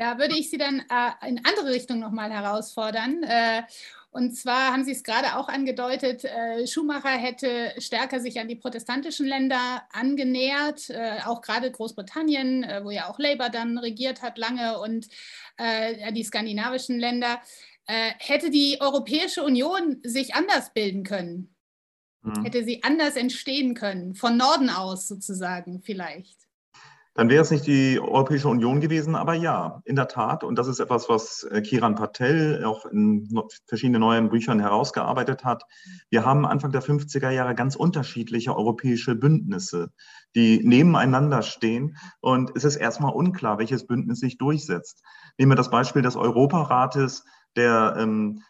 [0.04, 3.24] Da würde ich Sie dann äh, in andere Richtung nochmal herausfordern.
[3.24, 3.64] Äh,
[4.12, 8.58] und zwar haben Sie es gerade auch angedeutet, äh, Schumacher hätte stärker sich an die
[8.58, 14.38] protestantischen Länder angenähert, äh, auch gerade Großbritannien, äh, wo ja auch Labour dann regiert hat
[14.38, 15.08] lange und
[16.14, 17.40] die skandinavischen Länder.
[17.86, 21.56] hätte die Europäische Union sich anders bilden können?
[22.24, 22.44] Mhm.
[22.44, 26.43] Hätte sie anders entstehen können, von Norden aus sozusagen vielleicht?
[27.16, 30.44] Dann wäre es nicht die Europäische Union gewesen, aber ja, in der Tat.
[30.44, 33.30] Und das ist etwas, was äh, Kiran Patel auch in
[33.68, 35.64] verschiedenen neuen Büchern herausgearbeitet hat.
[36.10, 39.92] Wir haben Anfang der 50er Jahre ganz unterschiedliche europäische Bündnisse,
[40.36, 41.98] die nebeneinander stehen.
[42.20, 45.04] Und es ist erstmal unklar, welches Bündnis sich durchsetzt.
[45.38, 48.42] Nehmen wir das Beispiel des Europarates, der ähm,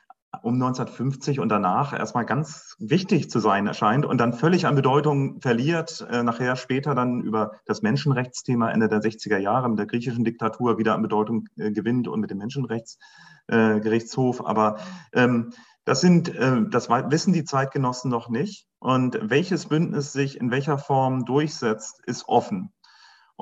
[0.42, 5.40] um 1950 und danach erstmal ganz wichtig zu sein erscheint und dann völlig an Bedeutung
[5.42, 10.24] verliert, äh, nachher später dann über das Menschenrechtsthema Ende der 60er Jahre mit der griechischen
[10.24, 14.40] Diktatur wieder an Bedeutung äh, gewinnt und mit dem Menschenrechtsgerichtshof.
[14.40, 14.78] Äh, Aber
[15.14, 15.54] ähm,
[15.86, 18.68] das sind, äh, das wissen die Zeitgenossen noch nicht.
[18.80, 22.74] Und welches Bündnis sich in welcher Form durchsetzt, ist offen.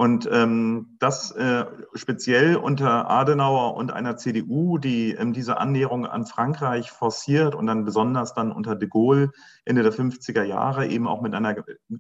[0.02, 6.26] Und ähm, das äh, speziell unter Adenauer und einer CDU, die ähm, diese Annäherung an
[6.26, 9.30] Frankreich forciert und dann besonders dann unter de Gaulle
[9.64, 11.56] Ende der 50er Jahre eben auch mit einer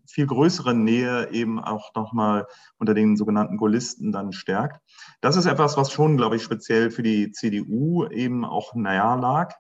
[0.07, 2.47] viel größeren Nähe eben auch nochmal
[2.79, 4.81] unter den sogenannten Gaullisten dann stärkt.
[5.21, 9.53] Das ist etwas, was schon, glaube ich, speziell für die CDU eben auch naja lag.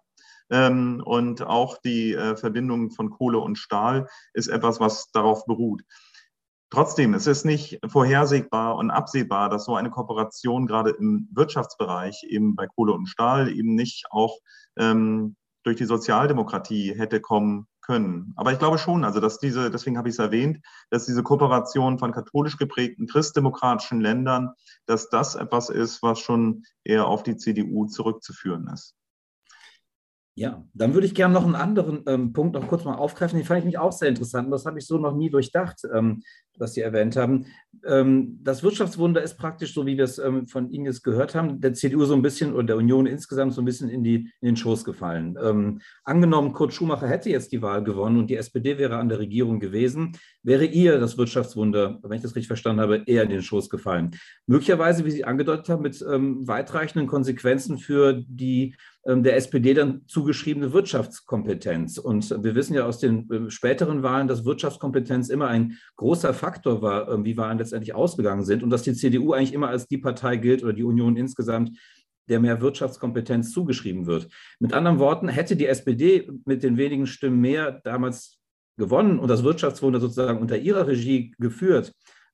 [0.49, 5.83] Ähm, und auch die äh, Verbindung von Kohle und Stahl ist etwas, was darauf beruht.
[6.71, 12.55] Trotzdem ist es nicht vorhersehbar und absehbar, dass so eine Kooperation gerade im Wirtschaftsbereich eben
[12.55, 14.37] bei Kohle und Stahl eben nicht auch
[14.77, 18.31] ähm, durch die Sozialdemokratie hätte kommen können.
[18.37, 21.99] Aber ich glaube schon, also dass diese, deswegen habe ich es erwähnt, dass diese Kooperation
[21.99, 24.51] von katholisch geprägten christdemokratischen Ländern,
[24.85, 28.95] dass das etwas ist, was schon eher auf die CDU zurückzuführen ist.
[30.35, 33.37] Ja, dann würde ich gerne noch einen anderen ähm, Punkt noch kurz mal aufgreifen.
[33.37, 35.81] Den fand ich mich auch sehr interessant und das habe ich so noch nie durchdacht,
[35.93, 36.23] ähm,
[36.57, 37.47] was Sie erwähnt haben.
[37.85, 41.59] Ähm, das Wirtschaftswunder ist praktisch so, wie wir es ähm, von Ihnen jetzt gehört haben,
[41.59, 44.47] der CDU so ein bisschen oder der Union insgesamt so ein bisschen in, die, in
[44.47, 45.37] den Schoß gefallen.
[45.41, 49.19] Ähm, angenommen, Kurt Schumacher hätte jetzt die Wahl gewonnen und die SPD wäre an der
[49.19, 50.13] Regierung gewesen,
[50.43, 54.11] wäre ihr das Wirtschaftswunder, wenn ich das richtig verstanden habe, eher in den Schoß gefallen.
[54.47, 60.73] Möglicherweise, wie Sie angedeutet haben, mit ähm, weitreichenden Konsequenzen für die der SPD dann zugeschriebene
[60.73, 61.97] Wirtschaftskompetenz.
[61.97, 66.83] Und wir wissen ja aus den ähm, späteren Wahlen, dass Wirtschaftskompetenz immer ein großer Faktor
[66.83, 69.97] war, ähm, wie Wahlen letztendlich ausgegangen sind und dass die CDU eigentlich immer als die
[69.97, 71.71] Partei gilt oder die Union insgesamt,
[72.29, 74.29] der mehr Wirtschaftskompetenz zugeschrieben wird.
[74.59, 78.39] Mit anderen Worten, hätte die SPD mit den wenigen Stimmen mehr damals
[78.77, 81.91] gewonnen und das Wirtschaftswunder sozusagen unter ihrer Regie geführt,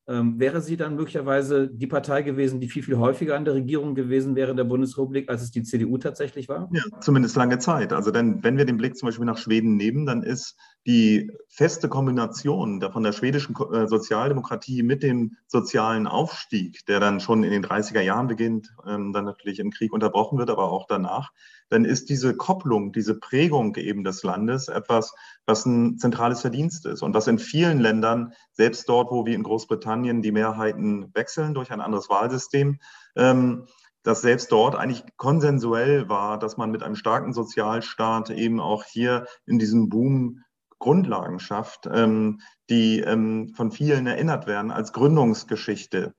[0.09, 3.93] ähm, wäre sie dann möglicherweise die Partei gewesen, die viel, viel häufiger an der Regierung
[3.93, 6.69] gewesen wäre in der Bundesrepublik, als es die CDU tatsächlich war?
[6.71, 7.91] Ja, zumindest lange Zeit.
[7.91, 11.89] Also denn, wenn wir den Blick zum Beispiel nach Schweden nehmen, dann ist die feste
[11.89, 17.51] Kombination der, von der schwedischen äh, Sozialdemokratie mit dem sozialen Aufstieg, der dann schon in
[17.51, 21.33] den 30er Jahren beginnt, ähm, dann natürlich im Krieg unterbrochen wird, aber auch danach,
[21.69, 25.13] dann ist diese Kopplung, diese Prägung eben des Landes etwas,
[25.45, 29.43] was ein zentrales Verdienst ist und was in vielen Ländern, selbst dort, wo wie in
[29.43, 32.79] Großbritannien die Mehrheiten wechseln durch ein anderes Wahlsystem,
[33.15, 33.67] ähm,
[34.03, 39.25] dass selbst dort eigentlich konsensuell war, dass man mit einem starken Sozialstaat eben auch hier
[39.45, 40.43] in diesem Boom
[40.79, 46.13] Grundlagen schafft, ähm, die ähm, von vielen erinnert werden als Gründungsgeschichte.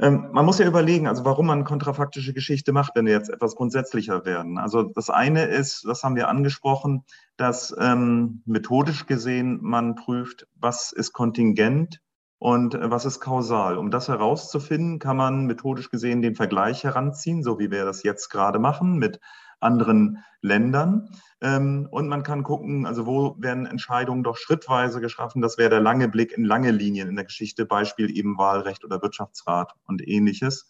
[0.00, 3.54] Ähm, man muss ja überlegen, also warum man kontrafaktische Geschichte macht, wenn wir jetzt etwas
[3.54, 4.58] grundsätzlicher werden.
[4.58, 7.04] Also das eine ist, das haben wir angesprochen,
[7.36, 12.00] dass ähm, methodisch gesehen man prüft, was ist kontingent
[12.38, 13.78] und äh, was ist kausal.
[13.78, 18.30] Um das herauszufinden, kann man methodisch gesehen den Vergleich heranziehen, so wie wir das jetzt
[18.30, 19.20] gerade machen mit
[19.60, 21.08] anderen Ländern.
[21.40, 25.42] Ähm, und man kann gucken, also wo werden Entscheidungen doch schrittweise geschaffen.
[25.42, 29.02] Das wäre der lange Blick in lange Linien in der Geschichte, Beispiel eben Wahlrecht oder
[29.02, 30.68] Wirtschaftsrat und ähnliches,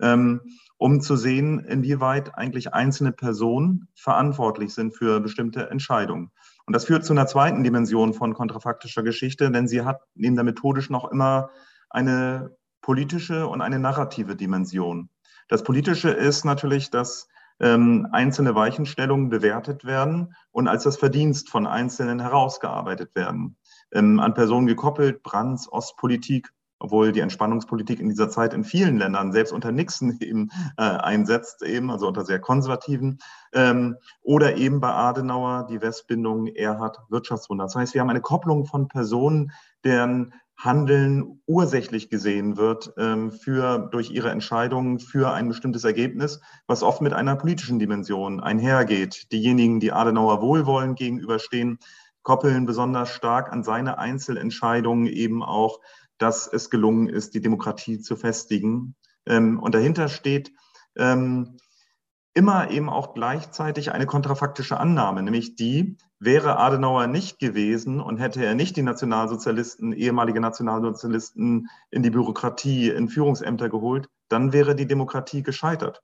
[0.00, 0.40] ähm,
[0.78, 6.30] um zu sehen, inwieweit eigentlich einzelne Personen verantwortlich sind für bestimmte Entscheidungen.
[6.66, 10.44] Und das führt zu einer zweiten Dimension von kontrafaktischer Geschichte, denn sie hat neben der
[10.44, 11.50] methodischen noch immer
[11.88, 15.08] eine politische und eine narrative Dimension.
[15.48, 17.28] Das Politische ist natürlich, dass
[17.60, 23.56] ähm, einzelne Weichenstellungen bewertet werden und als das Verdienst von Einzelnen herausgearbeitet werden.
[23.92, 29.32] Ähm, an Personen gekoppelt, Brands, Ostpolitik, obwohl die Entspannungspolitik in dieser Zeit in vielen Ländern,
[29.32, 33.18] selbst unter Nixon eben äh, einsetzt, eben, also unter sehr konservativen,
[33.52, 37.64] ähm, oder eben bei Adenauer die Westbindung Erhard Wirtschaftswunder.
[37.64, 39.52] Das heißt, wir haben eine Kopplung von Personen,
[39.84, 46.82] deren Handeln ursächlich gesehen wird ähm, für, durch ihre Entscheidungen für ein bestimmtes Ergebnis, was
[46.82, 49.30] oft mit einer politischen Dimension einhergeht.
[49.32, 51.78] Diejenigen, die Adenauer wohlwollend gegenüberstehen,
[52.22, 55.80] koppeln besonders stark an seine Einzelentscheidungen eben auch,
[56.18, 58.96] dass es gelungen ist, die Demokratie zu festigen.
[59.26, 60.52] Ähm, und dahinter steht
[60.96, 61.58] ähm,
[62.36, 68.42] immer eben auch gleichzeitig eine kontrafaktische Annahme, nämlich die, Wäre Adenauer nicht gewesen und hätte
[68.42, 74.86] er nicht die Nationalsozialisten, ehemalige Nationalsozialisten in die Bürokratie, in Führungsämter geholt, dann wäre die
[74.86, 76.02] Demokratie gescheitert.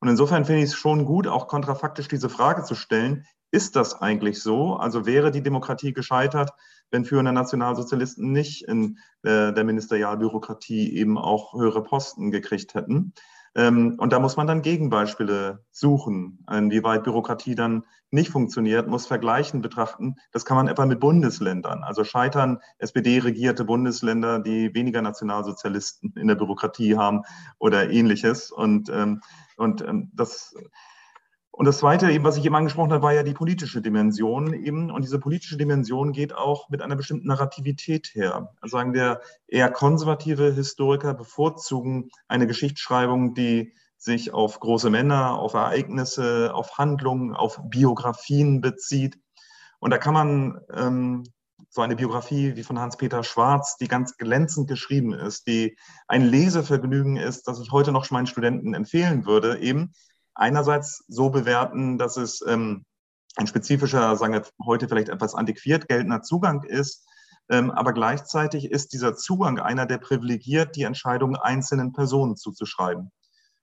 [0.00, 4.00] Und insofern finde ich es schon gut, auch kontrafaktisch diese Frage zu stellen, ist das
[4.00, 4.76] eigentlich so?
[4.76, 6.52] Also wäre die Demokratie gescheitert,
[6.90, 13.12] wenn führende Nationalsozialisten nicht in äh, der Ministerialbürokratie eben auch höhere Posten gekriegt hätten?
[13.54, 19.60] Ähm, und da muss man dann Gegenbeispiele suchen, inwieweit Bürokratie dann nicht funktioniert, muss Vergleichen
[19.60, 20.16] betrachten.
[20.32, 21.82] Das kann man etwa mit Bundesländern.
[21.82, 27.22] Also scheitern SPD-regierte Bundesländer, die weniger Nationalsozialisten in der Bürokratie haben
[27.58, 28.50] oder ähnliches.
[28.50, 29.20] Und, ähm,
[29.56, 30.54] und ähm, das
[31.60, 34.90] und das Zweite, eben, was ich eben angesprochen habe, war ja die politische Dimension eben.
[34.90, 38.54] Und diese politische Dimension geht auch mit einer bestimmten Narrativität her.
[38.62, 45.52] Also sagen der eher konservative Historiker bevorzugen eine Geschichtsschreibung, die sich auf große Männer, auf
[45.52, 49.18] Ereignisse, auf Handlungen, auf Biografien bezieht.
[49.80, 51.24] Und da kann man ähm,
[51.68, 55.76] so eine Biografie wie von Hans-Peter Schwarz, die ganz glänzend geschrieben ist, die
[56.08, 59.92] ein Lesevergnügen ist, das ich heute noch meinen Studenten empfehlen würde, eben
[60.40, 62.84] einerseits so bewerten, dass es ähm,
[63.36, 67.06] ein spezifischer, sagen wir heute vielleicht etwas antiquiert geltender Zugang ist,
[67.48, 73.10] ähm, aber gleichzeitig ist dieser Zugang einer, der privilegiert, die Entscheidung einzelnen Personen zuzuschreiben.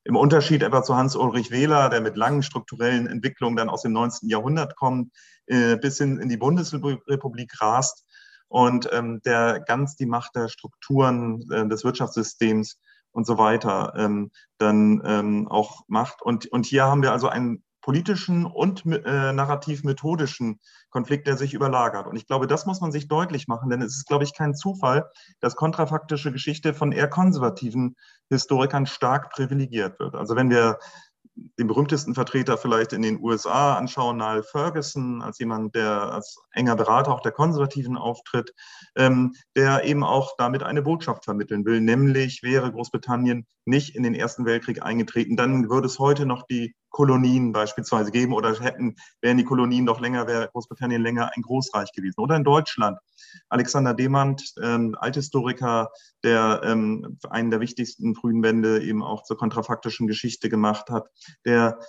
[0.03, 4.29] Im Unterschied etwa zu Hans-Ulrich Wähler, der mit langen strukturellen Entwicklungen dann aus dem 19.
[4.29, 5.11] Jahrhundert kommt,
[5.47, 8.05] äh, bis hin in die Bundesrepublik rast
[8.47, 12.79] und ähm, der ganz die Macht der Strukturen äh, des Wirtschaftssystems
[13.17, 16.21] und so weiter ähm, dann ähm, auch macht.
[16.21, 20.59] Und, und hier haben wir also einen politischen und äh, narrativ-methodischen
[20.91, 22.05] Konflikt, der sich überlagert.
[22.05, 24.53] Und ich glaube, das muss man sich deutlich machen, denn es ist, glaube ich, kein
[24.53, 27.95] Zufall, dass kontrafaktische Geschichte von eher konservativen
[28.29, 30.13] Historikern stark privilegiert wird.
[30.13, 30.77] Also wenn wir
[31.59, 36.75] den berühmtesten Vertreter vielleicht in den USA anschauen, Niall Ferguson, als jemand, der als enger
[36.75, 38.53] Berater auch der Konservativen auftritt,
[38.95, 44.15] ähm, der eben auch damit eine Botschaft vermitteln will, nämlich wäre Großbritannien nicht in den
[44.15, 49.37] Ersten Weltkrieg eingetreten, dann würde es heute noch die Kolonien beispielsweise geben oder hätten, wären
[49.37, 52.19] die Kolonien noch länger, wäre Großbritannien länger ein Großreich gewesen.
[52.19, 52.97] Oder in Deutschland.
[53.49, 55.89] Alexander Demand, ähm, Althistoriker,
[56.23, 61.07] der ähm, einen der wichtigsten frühen Wände eben auch zur kontrafaktischen Geschichte gemacht hat,
[61.45, 61.79] der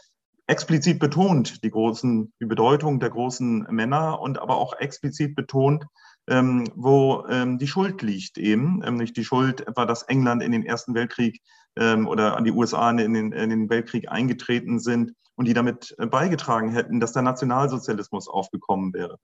[0.48, 5.84] explizit betont die großen, die Bedeutung der großen Männer und aber auch explizit betont,
[6.26, 10.52] ähm, wo ähm, die Schuld liegt eben, ähm, nicht die Schuld etwa, dass England in
[10.52, 11.42] den Ersten Weltkrieg
[11.76, 15.94] ähm, oder an die USA in den, in den Weltkrieg eingetreten sind und die damit
[16.10, 19.18] beigetragen hätten, dass der Nationalsozialismus aufgekommen wäre.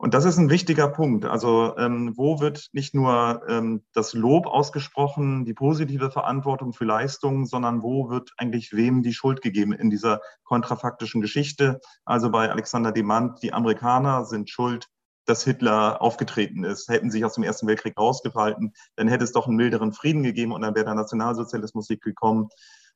[0.00, 1.26] Und das ist ein wichtiger Punkt.
[1.26, 7.44] Also ähm, wo wird nicht nur ähm, das Lob ausgesprochen, die positive Verantwortung für Leistungen,
[7.44, 11.80] sondern wo wird eigentlich wem die Schuld gegeben in dieser kontrafaktischen Geschichte?
[12.06, 14.88] Also bei Alexander Demand, die Amerikaner sind schuld,
[15.26, 16.88] dass Hitler aufgetreten ist.
[16.88, 20.52] Hätten sich aus dem Ersten Weltkrieg rausgehalten, dann hätte es doch einen milderen Frieden gegeben
[20.52, 22.48] und dann wäre der Nationalsozialismus nicht gekommen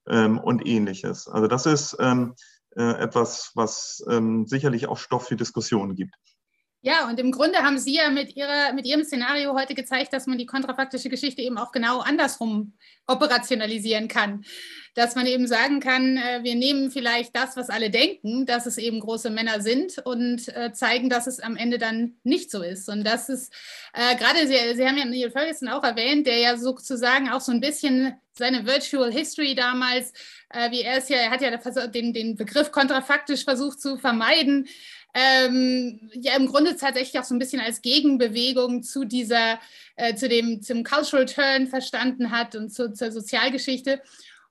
[0.09, 1.29] ähm, und ähnliches.
[1.29, 2.35] Also das ist ähm,
[2.77, 6.15] äh, etwas, was ähm, sicherlich auch Stoff für Diskussionen gibt.
[6.87, 10.27] Ja, und im Grunde haben Sie ja mit, ihrer, mit Ihrem Szenario heute gezeigt, dass
[10.27, 12.75] man die kontrafaktische Geschichte eben auch genau andersrum
[13.07, 14.45] operationalisieren kann.
[14.95, 18.77] Dass man eben sagen kann, äh, wir nehmen vielleicht das, was alle denken, dass es
[18.77, 22.91] eben große Männer sind und äh, zeigen, dass es am Ende dann nicht so ist.
[22.91, 23.51] Und das ist
[23.95, 27.51] äh, gerade, Sie, Sie haben ja Neil Ferguson auch erwähnt, der ja sozusagen auch so
[27.51, 30.13] ein bisschen seine Virtual History damals,
[30.51, 34.69] äh, wie er es ja, er hat ja den, den Begriff kontrafaktisch versucht zu vermeiden
[35.15, 39.61] ähm, ja im Grunde tatsächlich auch so ein bisschen als Gegenbewegung zu dieser,
[39.97, 44.03] äh, zu dem, zum Cultural Turn verstanden hat und zu, zur Sozialgeschichte.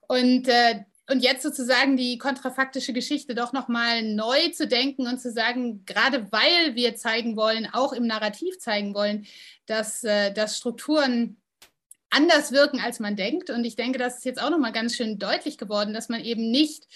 [0.08, 5.32] Und, äh, und jetzt sozusagen die kontrafaktische Geschichte doch nochmal neu zu denken und zu
[5.32, 9.26] sagen, gerade weil wir zeigen wollen, auch im Narrativ zeigen wollen,
[9.66, 11.38] dass, äh, dass Strukturen
[12.10, 13.50] anders wirken, als man denkt.
[13.50, 16.52] Und ich denke, das ist jetzt auch nochmal ganz schön deutlich geworden, dass man eben
[16.52, 16.88] nicht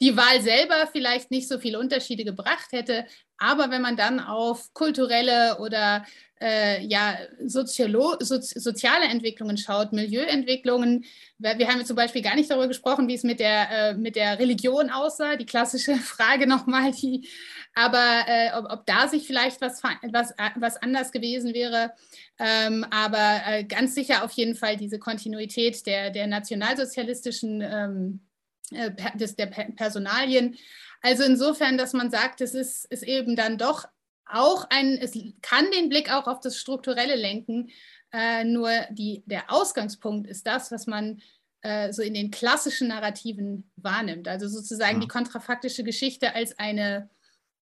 [0.00, 3.06] die Wahl selber vielleicht nicht so viele Unterschiede gebracht hätte,
[3.38, 6.04] aber wenn man dann auf kulturelle oder
[6.40, 7.16] äh, ja,
[7.46, 11.04] Soziolo so, soziale Entwicklungen schaut, Milieuentwicklungen.
[11.38, 14.38] Wir haben zum Beispiel gar nicht darüber gesprochen, wie es mit der, äh, mit der
[14.38, 17.26] Religion aussah, die klassische Frage nochmal, die,
[17.74, 21.92] aber äh, ob, ob, da sich vielleicht was, was, was anders gewesen wäre.
[22.38, 28.25] Ähm, aber äh, ganz sicher auf jeden Fall diese Kontinuität der, der nationalsozialistischen ähm,
[28.70, 30.56] äh, des, der Personalien.
[31.02, 33.86] Also insofern, dass man sagt, es ist, ist eben dann doch
[34.24, 35.12] auch ein, es
[35.42, 37.70] kann den Blick auch auf das Strukturelle lenken,
[38.12, 41.20] äh, nur die, der Ausgangspunkt ist das, was man
[41.62, 44.28] äh, so in den klassischen Narrativen wahrnimmt.
[44.28, 45.00] Also sozusagen ja.
[45.00, 47.10] die kontrafaktische Geschichte als, eine,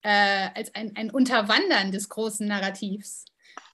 [0.03, 3.24] äh, als ein, ein Unterwandern des großen Narrativs.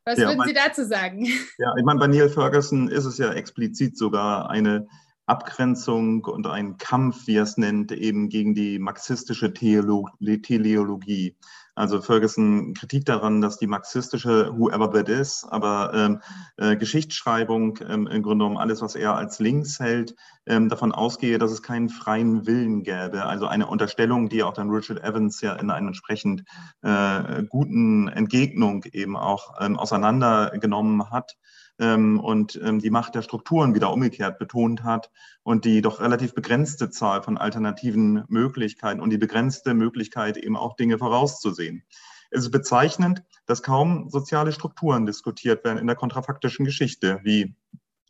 [0.05, 1.27] Was ja, würden Sie dazu sagen?
[1.59, 4.89] Ja, ich meine, bei Neil Ferguson ist es ja explizit sogar eine
[5.29, 11.37] Abgrenzung und ein Kampf, wie er es nennt, eben gegen die marxistische Teleologie.
[11.79, 16.21] Also Ferguson Kritik daran, dass die marxistische Whoever that is, aber ähm,
[16.57, 20.17] äh, Geschichtsschreibung ähm, im Grunde genommen alles, was er als links hält,
[20.47, 23.27] ähm, davon ausgehe, dass es keinen freien Willen gäbe.
[23.27, 26.43] Also eine Unterstellung, die auch dann Richard Evans ja in einer entsprechend
[26.83, 31.37] äh, guten Entgegnung eben auch ähm, auseinandergenommen hat
[31.79, 35.11] und ähm, die Macht der Strukturen wieder umgekehrt betont hat
[35.43, 40.75] und die doch relativ begrenzte Zahl von alternativen Möglichkeiten und die begrenzte Möglichkeit eben auch
[40.77, 41.85] Dinge vorauszusehen.
[42.31, 47.55] Es ist bezeichnend, dass kaum soziale Strukturen diskutiert werden in der kontrafaktischen Geschichte, wie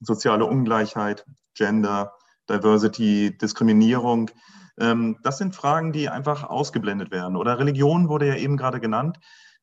[0.00, 2.14] soziale Ungleichheit, Gender,
[2.48, 4.30] Diversity, Diskriminierung.
[4.78, 7.36] Ähm, das sind Fragen, die einfach ausgeblendet werden.
[7.36, 9.18] Oder Religion wurde ja eben gerade genannt.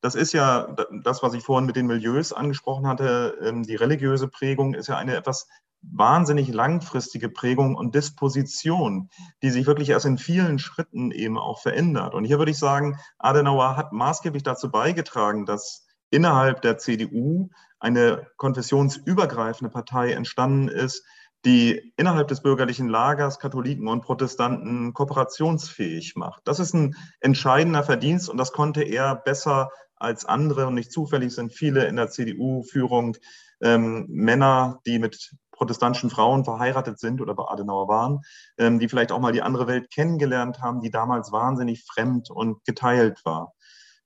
[0.06, 0.68] Das ist ja
[1.02, 3.40] das, was ich vorhin mit den Milieus angesprochen hatte.
[3.42, 5.48] Ähm, die religiöse Prägung ist ja eine etwas
[5.82, 9.10] wahnsinnig langfristige Prägung und Disposition,
[9.42, 12.14] die sich wirklich erst in vielen Schritten eben auch verändert.
[12.14, 17.50] Und hier würde ich sagen, Adenauer hat maßgeblich dazu beigetragen, dass innerhalb der CDU
[17.80, 21.04] eine konfessionsübergreifende Partei entstanden ist,
[21.46, 26.42] die innerhalb des bürgerlichen Lagers Katholiken und Protestanten kooperationsfähig macht.
[26.46, 29.70] Das ist ein entscheidender Verdienst und das konnte er besser
[30.06, 30.68] als andere.
[30.68, 33.18] Und nicht zufällig sind viele in der CDU-Führung
[33.62, 38.22] ähm, Männer, die mit protestantischen Frauen verheiratet sind oder bei Adenauer waren,
[38.58, 42.64] ähm, die vielleicht auch mal die andere Welt kennengelernt haben, die damals wahnsinnig fremd und
[42.66, 43.54] geteilt war.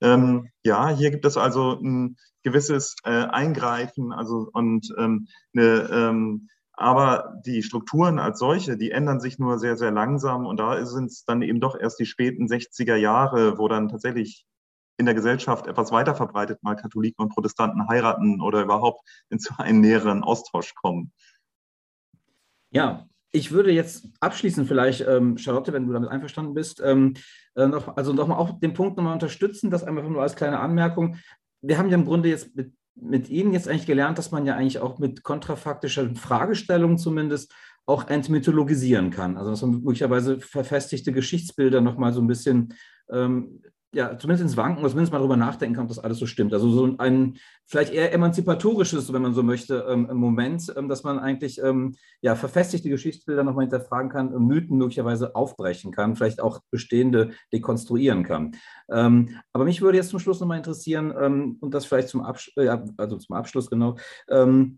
[0.01, 6.47] Ähm, ja, hier gibt es also ein gewisses äh, Eingreifen, also und ähm, eine, ähm,
[6.73, 11.07] aber die Strukturen als solche, die ändern sich nur sehr, sehr langsam und da sind
[11.07, 14.45] es dann eben doch erst die späten 60er Jahre, wo dann tatsächlich
[14.99, 19.57] in der Gesellschaft etwas weiter verbreitet mal Katholiken und Protestanten heiraten oder überhaupt in zu
[19.57, 21.13] einem näheren Austausch kommen.
[22.71, 27.13] Ja, ich würde jetzt abschließend vielleicht, ähm, Charlotte, wenn du damit einverstanden bist, ähm,
[27.55, 31.15] äh, noch, also nochmal auch den Punkt nochmal unterstützen, das einfach nur als kleine Anmerkung.
[31.61, 34.55] Wir haben ja im Grunde jetzt mit, mit Ihnen jetzt eigentlich gelernt, dass man ja
[34.55, 37.53] eigentlich auch mit kontrafaktischer Fragestellung zumindest
[37.85, 39.37] auch entmythologisieren kann.
[39.37, 42.73] Also dass man möglicherweise verfestigte Geschichtsbilder nochmal so ein bisschen
[43.09, 43.61] ähm,
[43.91, 46.53] ja, zumindest ins Wanken, zumindest mal darüber nachdenken kann, ob das alles so stimmt.
[46.53, 51.17] Also so ein vielleicht eher emanzipatorisches, wenn man so möchte, ähm, Moment, ähm, dass man
[51.17, 57.31] eigentlich ähm, ja, verfestigte Geschichtsbilder nochmal hinterfragen kann, Mythen möglicherweise aufbrechen kann, vielleicht auch bestehende
[57.51, 58.55] dekonstruieren kann.
[58.91, 62.51] Ähm, aber mich würde jetzt zum Schluss nochmal interessieren, ähm, und das vielleicht zum, Absch
[62.57, 62.67] äh,
[62.97, 63.95] also zum Abschluss genau,
[64.29, 64.77] ähm,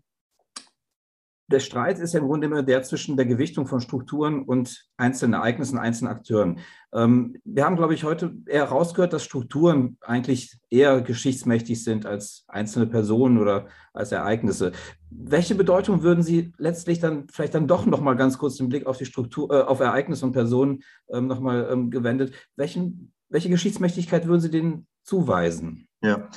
[1.52, 5.34] der Streit ist ja im Grunde immer der zwischen der Gewichtung von Strukturen und einzelnen
[5.34, 6.58] Ereignissen, einzelnen Akteuren.
[6.92, 12.44] Ähm, wir haben, glaube ich, heute eher rausgehört, dass Strukturen eigentlich eher geschichtsmächtig sind als
[12.48, 14.72] einzelne Personen oder als Ereignisse.
[15.10, 18.86] Welche Bedeutung würden Sie letztlich dann vielleicht dann doch noch mal ganz kurz den Blick
[18.86, 22.34] auf die Struktur, äh, auf Ereignisse und Personen ähm, noch mal ähm, gewendet?
[22.56, 25.86] Welchen, welche Geschichtsmächtigkeit würden Sie denen zuweisen?
[26.02, 26.28] Ja,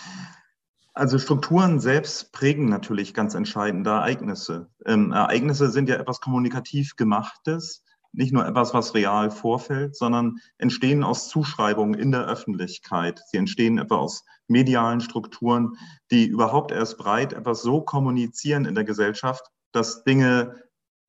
[0.95, 4.69] also Strukturen selbst prägen natürlich ganz entscheidende Ereignisse.
[4.85, 7.83] Ähm, Ereignisse sind ja etwas kommunikativ gemachtes,
[8.13, 13.21] nicht nur etwas, was real vorfällt, sondern entstehen aus Zuschreibungen in der Öffentlichkeit.
[13.27, 15.73] Sie entstehen etwa aus medialen Strukturen,
[16.11, 19.43] die überhaupt erst breit etwas so kommunizieren in der Gesellschaft,
[19.73, 20.55] dass Dinge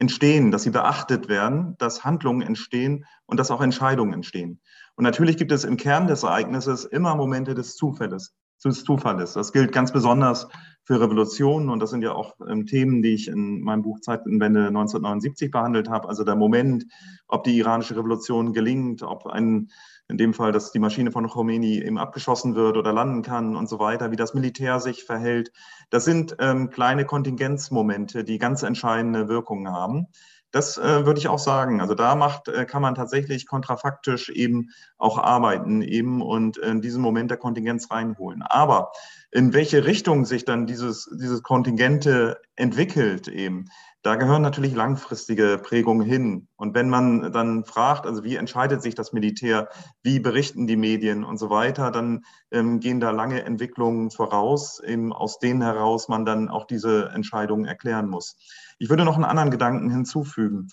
[0.00, 4.60] entstehen, dass sie beachtet werden, dass Handlungen entstehen und dass auch Entscheidungen entstehen.
[4.96, 8.34] Und natürlich gibt es im Kern des Ereignisses immer Momente des Zufalles
[8.64, 9.34] des Zufalles.
[9.34, 10.48] Das gilt ganz besonders
[10.84, 14.68] für Revolutionen und das sind ja auch ähm, Themen, die ich in meinem Buch Zeitenwende
[14.68, 16.08] 1979 behandelt habe.
[16.08, 16.86] Also der Moment,
[17.26, 19.68] ob die iranische Revolution gelingt, ob ein
[20.08, 23.68] in dem Fall, dass die Maschine von Khomeini eben abgeschossen wird oder landen kann und
[23.68, 25.50] so weiter, wie das Militär sich verhält.
[25.90, 30.06] Das sind ähm, kleine Kontingenzmomente, die ganz entscheidende Wirkungen haben.
[30.52, 31.80] Das äh, würde ich auch sagen.
[31.80, 37.02] Also da macht, äh, kann man tatsächlich kontrafaktisch eben auch arbeiten eben und in diesem
[37.02, 38.42] Moment der Kontingenz reinholen.
[38.42, 38.92] Aber
[39.32, 43.66] in welche Richtung sich dann dieses, dieses Kontingente entwickelt eben,
[44.06, 46.46] da gehören natürlich langfristige Prägungen hin.
[46.54, 49.68] Und wenn man dann fragt, also wie entscheidet sich das Militär,
[50.04, 55.12] wie berichten die Medien und so weiter, dann ähm, gehen da lange Entwicklungen voraus, eben
[55.12, 58.36] aus denen heraus man dann auch diese Entscheidungen erklären muss.
[58.78, 60.68] Ich würde noch einen anderen Gedanken hinzufügen.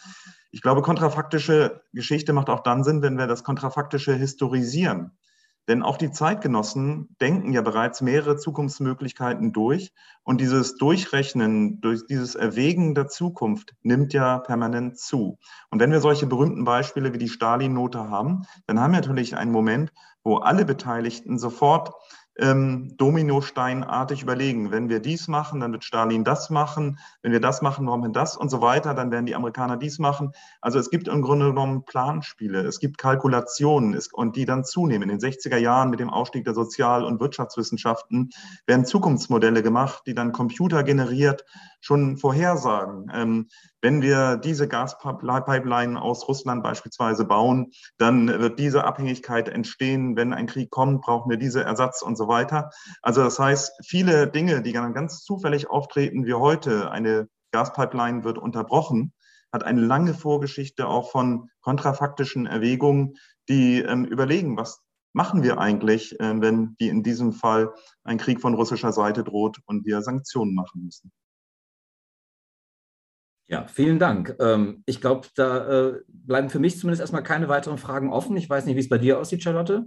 [0.51, 5.17] Ich glaube, kontrafaktische Geschichte macht auch dann Sinn, wenn wir das kontrafaktische historisieren.
[5.67, 9.93] Denn auch die Zeitgenossen denken ja bereits mehrere Zukunftsmöglichkeiten durch.
[10.23, 15.39] Und dieses Durchrechnen, durch dieses Erwägen der Zukunft nimmt ja permanent zu.
[15.69, 19.51] Und wenn wir solche berühmten Beispiele wie die Stalin-Note haben, dann haben wir natürlich einen
[19.51, 19.93] Moment,
[20.23, 21.91] wo alle Beteiligten sofort
[22.37, 24.71] ähm, Dominosteinartig überlegen.
[24.71, 26.99] Wenn wir dies machen, dann wird Stalin das machen.
[27.21, 29.99] Wenn wir das machen, warum wir das und so weiter, dann werden die Amerikaner dies
[29.99, 30.31] machen.
[30.61, 35.09] Also es gibt im Grunde genommen Planspiele, es gibt Kalkulationen und die dann zunehmen.
[35.09, 38.31] In den 60er Jahren mit dem Ausstieg der Sozial- und Wirtschaftswissenschaften
[38.65, 41.45] werden Zukunftsmodelle gemacht, die dann Computer generiert
[41.83, 43.11] schon vorhersagen.
[43.13, 43.49] Ähm,
[43.81, 50.15] wenn wir diese Gaspipeline aus Russland beispielsweise bauen, dann wird diese Abhängigkeit entstehen.
[50.15, 52.69] Wenn ein Krieg kommt, brauchen wir diese Ersatz und so weiter.
[53.01, 58.37] Also das heißt, viele Dinge, die dann ganz zufällig auftreten wie heute, eine Gaspipeline wird
[58.37, 59.13] unterbrochen,
[59.51, 63.15] hat eine lange Vorgeschichte auch von kontrafaktischen Erwägungen,
[63.49, 64.81] die ähm, überlegen, was
[65.11, 67.73] machen wir eigentlich, äh, wenn wie in diesem Fall
[68.03, 71.11] ein Krieg von russischer Seite droht und wir Sanktionen machen müssen.
[73.53, 74.35] Ja, vielen Dank.
[74.39, 78.35] Ähm, ich glaube, da äh, bleiben für mich zumindest erstmal keine weiteren Fragen offen.
[78.35, 79.85] Ich weiß nicht, wie es bei dir aussieht, Charlotte.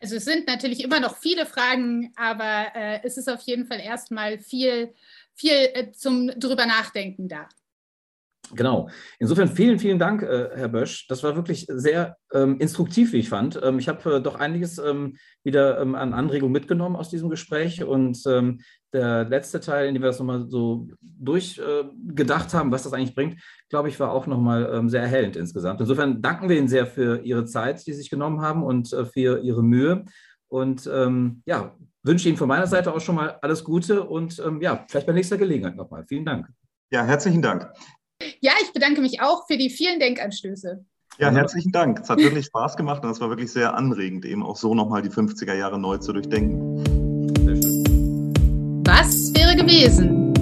[0.00, 3.80] Also es sind natürlich immer noch viele Fragen, aber äh, es ist auf jeden Fall
[3.80, 4.94] erstmal viel,
[5.34, 7.48] viel äh, zum drüber nachdenken da.
[8.52, 8.90] Genau.
[9.18, 11.08] Insofern vielen, vielen Dank, Herr Bösch.
[11.08, 13.58] Das war wirklich sehr ähm, instruktiv, wie ich fand.
[13.60, 17.82] Ähm, ich habe äh, doch einiges ähm, wieder ähm, an Anregungen mitgenommen aus diesem Gespräch.
[17.82, 18.60] Und ähm,
[18.94, 23.14] der letzte Teil, in dem wir das nochmal so durchgedacht äh, haben, was das eigentlich
[23.14, 25.80] bringt, glaube ich, war auch nochmal ähm, sehr erhellend insgesamt.
[25.80, 29.04] Insofern danken wir Ihnen sehr für Ihre Zeit, die Sie sich genommen haben und äh,
[29.04, 30.04] für Ihre Mühe.
[30.48, 31.74] Und ja,
[32.04, 35.36] wünsche Ihnen von meiner Seite auch schon mal alles Gute und ja, vielleicht bei nächster
[35.36, 36.04] Gelegenheit nochmal.
[36.06, 36.46] Vielen Dank.
[36.92, 37.72] Ja, herzlichen Dank.
[38.40, 40.84] Ja, ich bedanke mich auch für die vielen Denkanstöße.
[41.18, 42.00] Ja, herzlichen Dank.
[42.00, 45.02] Es hat wirklich Spaß gemacht und es war wirklich sehr anregend, eben auch so nochmal
[45.02, 47.03] die 50er Jahre neu zu durchdenken.
[48.96, 50.32] Was wäre gewesen?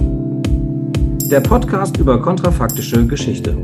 [1.31, 3.57] Der Podcast über kontrafaktische Geschichte.